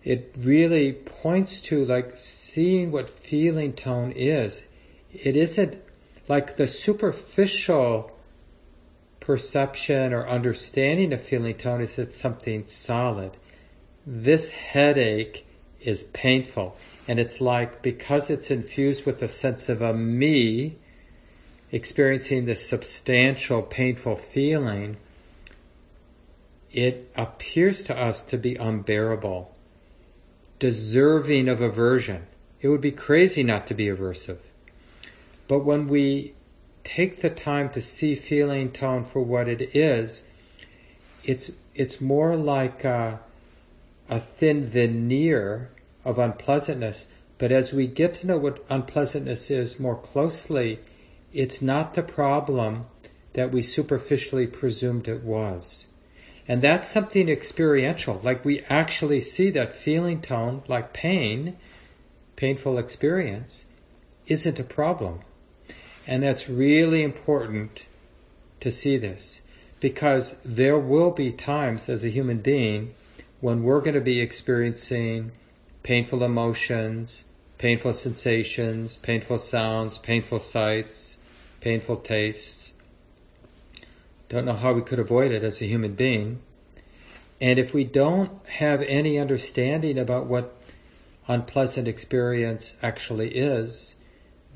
it 0.02 0.34
really 0.38 0.92
points 0.92 1.60
to 1.60 1.84
like 1.84 2.16
seeing 2.16 2.90
what 2.90 3.10
feeling 3.10 3.72
tone 3.72 4.12
is 4.12 4.64
it 5.12 5.36
isn't 5.36 5.76
like 6.28 6.56
the 6.56 6.66
superficial 6.66 8.16
perception 9.30 10.12
or 10.12 10.28
understanding 10.28 11.12
of 11.12 11.22
feeling 11.22 11.54
tone 11.54 11.80
is 11.80 11.96
it's 12.00 12.16
something 12.16 12.66
solid. 12.66 13.30
This 14.04 14.50
headache 14.50 15.46
is 15.80 16.02
painful. 16.02 16.76
And 17.06 17.20
it's 17.20 17.40
like 17.40 17.80
because 17.80 18.28
it's 18.28 18.50
infused 18.50 19.06
with 19.06 19.22
a 19.22 19.28
sense 19.28 19.68
of 19.68 19.82
a 19.82 19.94
me 19.94 20.78
experiencing 21.70 22.46
this 22.46 22.68
substantial 22.68 23.62
painful 23.62 24.16
feeling, 24.16 24.96
it 26.72 27.08
appears 27.14 27.84
to 27.84 27.96
us 27.96 28.22
to 28.22 28.36
be 28.36 28.56
unbearable, 28.56 29.54
deserving 30.58 31.48
of 31.48 31.60
aversion. 31.60 32.26
It 32.60 32.66
would 32.66 32.80
be 32.80 32.90
crazy 32.90 33.44
not 33.44 33.68
to 33.68 33.74
be 33.74 33.86
aversive. 33.86 34.38
But 35.46 35.60
when 35.60 35.86
we 35.86 36.34
take 36.84 37.20
the 37.20 37.30
time 37.30 37.70
to 37.70 37.80
see 37.80 38.14
feeling 38.14 38.70
tone 38.70 39.02
for 39.02 39.22
what 39.22 39.48
it 39.48 39.74
is, 39.74 40.24
it's 41.24 41.50
it's 41.74 42.00
more 42.00 42.36
like 42.36 42.84
a, 42.84 43.20
a 44.08 44.20
thin 44.20 44.66
veneer 44.66 45.70
of 46.04 46.18
unpleasantness. 46.18 47.06
But 47.38 47.52
as 47.52 47.72
we 47.72 47.86
get 47.86 48.14
to 48.14 48.26
know 48.26 48.36
what 48.36 48.64
unpleasantness 48.68 49.50
is 49.50 49.80
more 49.80 49.96
closely, 49.96 50.80
it's 51.32 51.62
not 51.62 51.94
the 51.94 52.02
problem 52.02 52.86
that 53.32 53.52
we 53.52 53.62
superficially 53.62 54.46
presumed 54.46 55.08
it 55.08 55.22
was. 55.22 55.86
And 56.48 56.60
that's 56.60 56.88
something 56.88 57.28
experiential. 57.28 58.20
Like 58.22 58.44
we 58.44 58.60
actually 58.64 59.20
see 59.20 59.50
that 59.50 59.72
feeling 59.72 60.20
tone, 60.20 60.64
like 60.66 60.92
pain, 60.92 61.56
painful 62.36 62.76
experience, 62.76 63.66
isn't 64.26 64.58
a 64.58 64.64
problem. 64.64 65.20
And 66.10 66.24
that's 66.24 66.48
really 66.48 67.04
important 67.04 67.86
to 68.58 68.68
see 68.68 68.96
this 68.96 69.42
because 69.78 70.34
there 70.44 70.76
will 70.76 71.12
be 71.12 71.30
times 71.30 71.88
as 71.88 72.04
a 72.04 72.08
human 72.08 72.38
being 72.38 72.94
when 73.40 73.62
we're 73.62 73.80
going 73.80 73.94
to 73.94 74.00
be 74.00 74.20
experiencing 74.20 75.30
painful 75.84 76.24
emotions, 76.24 77.26
painful 77.58 77.92
sensations, 77.92 78.96
painful 78.96 79.38
sounds, 79.38 79.98
painful 79.98 80.40
sights, 80.40 81.18
painful 81.60 81.98
tastes. 81.98 82.72
Don't 84.28 84.46
know 84.46 84.54
how 84.54 84.72
we 84.72 84.82
could 84.82 84.98
avoid 84.98 85.30
it 85.30 85.44
as 85.44 85.62
a 85.62 85.66
human 85.66 85.94
being. 85.94 86.40
And 87.40 87.56
if 87.56 87.72
we 87.72 87.84
don't 87.84 88.44
have 88.46 88.82
any 88.82 89.16
understanding 89.16 89.96
about 89.96 90.26
what 90.26 90.56
unpleasant 91.28 91.86
experience 91.86 92.76
actually 92.82 93.36
is, 93.36 93.94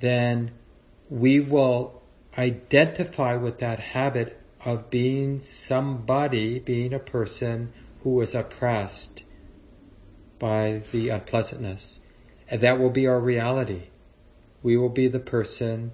then 0.01 0.51
we 1.09 1.41
will 1.41 2.03
identify 2.37 3.37
with 3.37 3.59
that 3.59 3.79
habit 3.79 4.41
of 4.65 4.91
being 4.91 5.41
somebody, 5.41 6.59
being 6.59 6.93
a 6.93 6.99
person 6.99 7.73
who 8.03 8.21
is 8.21 8.35
oppressed 8.35 9.25
by 10.39 10.83
the 10.93 11.11
unpleasantness. 11.11 12.01
And 12.49 12.61
that 12.61 12.79
will 12.79 12.91
be 12.91 13.07
our 13.07 13.21
reality. 13.21 13.85
We 14.63 14.77
will 14.77 14.89
be 14.89 15.09
the 15.09 15.21
person 15.21 15.93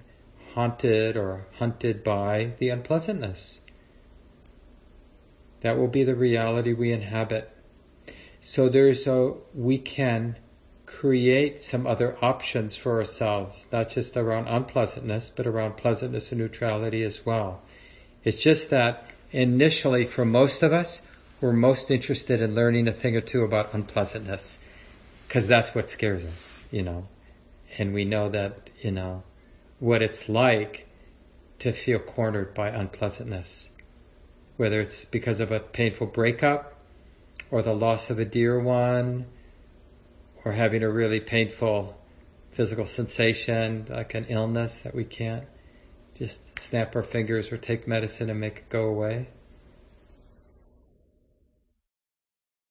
haunted 0.53 1.15
or 1.15 1.47
hunted 1.59 2.03
by 2.03 2.53
the 2.57 2.69
unpleasantness. 2.69 3.61
That 5.61 5.77
will 5.77 5.87
be 5.87 6.03
the 6.03 6.15
reality 6.15 6.73
we 6.73 6.91
inhabit. 6.91 7.55
So 8.39 8.67
there's 8.67 9.05
a, 9.05 9.33
we 9.53 9.77
can 9.77 10.37
create 10.91 11.59
some 11.59 11.87
other 11.87 12.17
options 12.21 12.75
for 12.75 12.97
ourselves, 12.97 13.67
not 13.71 13.89
just 13.89 14.17
around 14.17 14.47
unpleasantness, 14.47 15.31
but 15.31 15.47
around 15.47 15.77
pleasantness 15.77 16.31
and 16.31 16.41
neutrality 16.41 17.01
as 17.01 17.25
well. 17.25 17.61
It's 18.23 18.41
just 18.41 18.69
that 18.69 19.05
initially, 19.31 20.05
for 20.05 20.25
most 20.25 20.61
of 20.61 20.73
us, 20.73 21.01
we're 21.39 21.53
most 21.53 21.89
interested 21.89 22.41
in 22.41 22.53
learning 22.53 22.87
a 22.87 22.91
thing 22.91 23.15
or 23.15 23.21
two 23.21 23.41
about 23.41 23.73
unpleasantness, 23.73 24.59
because 25.27 25.47
that's 25.47 25.73
what 25.73 25.89
scares 25.89 26.23
us, 26.23 26.61
you 26.71 26.83
know. 26.83 27.07
And 27.77 27.93
we 27.93 28.05
know 28.05 28.29
that, 28.29 28.69
you 28.81 28.91
know, 28.91 29.23
what 29.79 30.03
it's 30.03 30.29
like 30.29 30.87
to 31.59 31.71
feel 31.71 31.99
cornered 31.99 32.53
by 32.53 32.69
unpleasantness, 32.69 33.71
whether 34.57 34.81
it's 34.81 35.05
because 35.05 35.39
of 35.39 35.51
a 35.51 35.59
painful 35.59 36.07
breakup 36.07 36.75
or 37.49 37.61
the 37.61 37.73
loss 37.73 38.09
of 38.09 38.19
a 38.19 38.25
dear 38.25 38.59
one 38.59 39.25
or 40.43 40.53
having 40.53 40.83
a 40.83 40.89
really 40.89 41.19
painful 41.19 41.97
physical 42.51 42.85
sensation, 42.85 43.85
like 43.89 44.13
an 44.13 44.25
illness 44.27 44.81
that 44.81 44.93
we 44.93 45.03
can't 45.03 45.45
just 46.13 46.59
snap 46.59 46.95
our 46.95 47.03
fingers 47.03 47.51
or 47.51 47.57
take 47.57 47.87
medicine 47.87 48.29
and 48.29 48.39
make 48.39 48.59
it 48.59 48.69
go 48.69 48.83
away. 48.83 49.29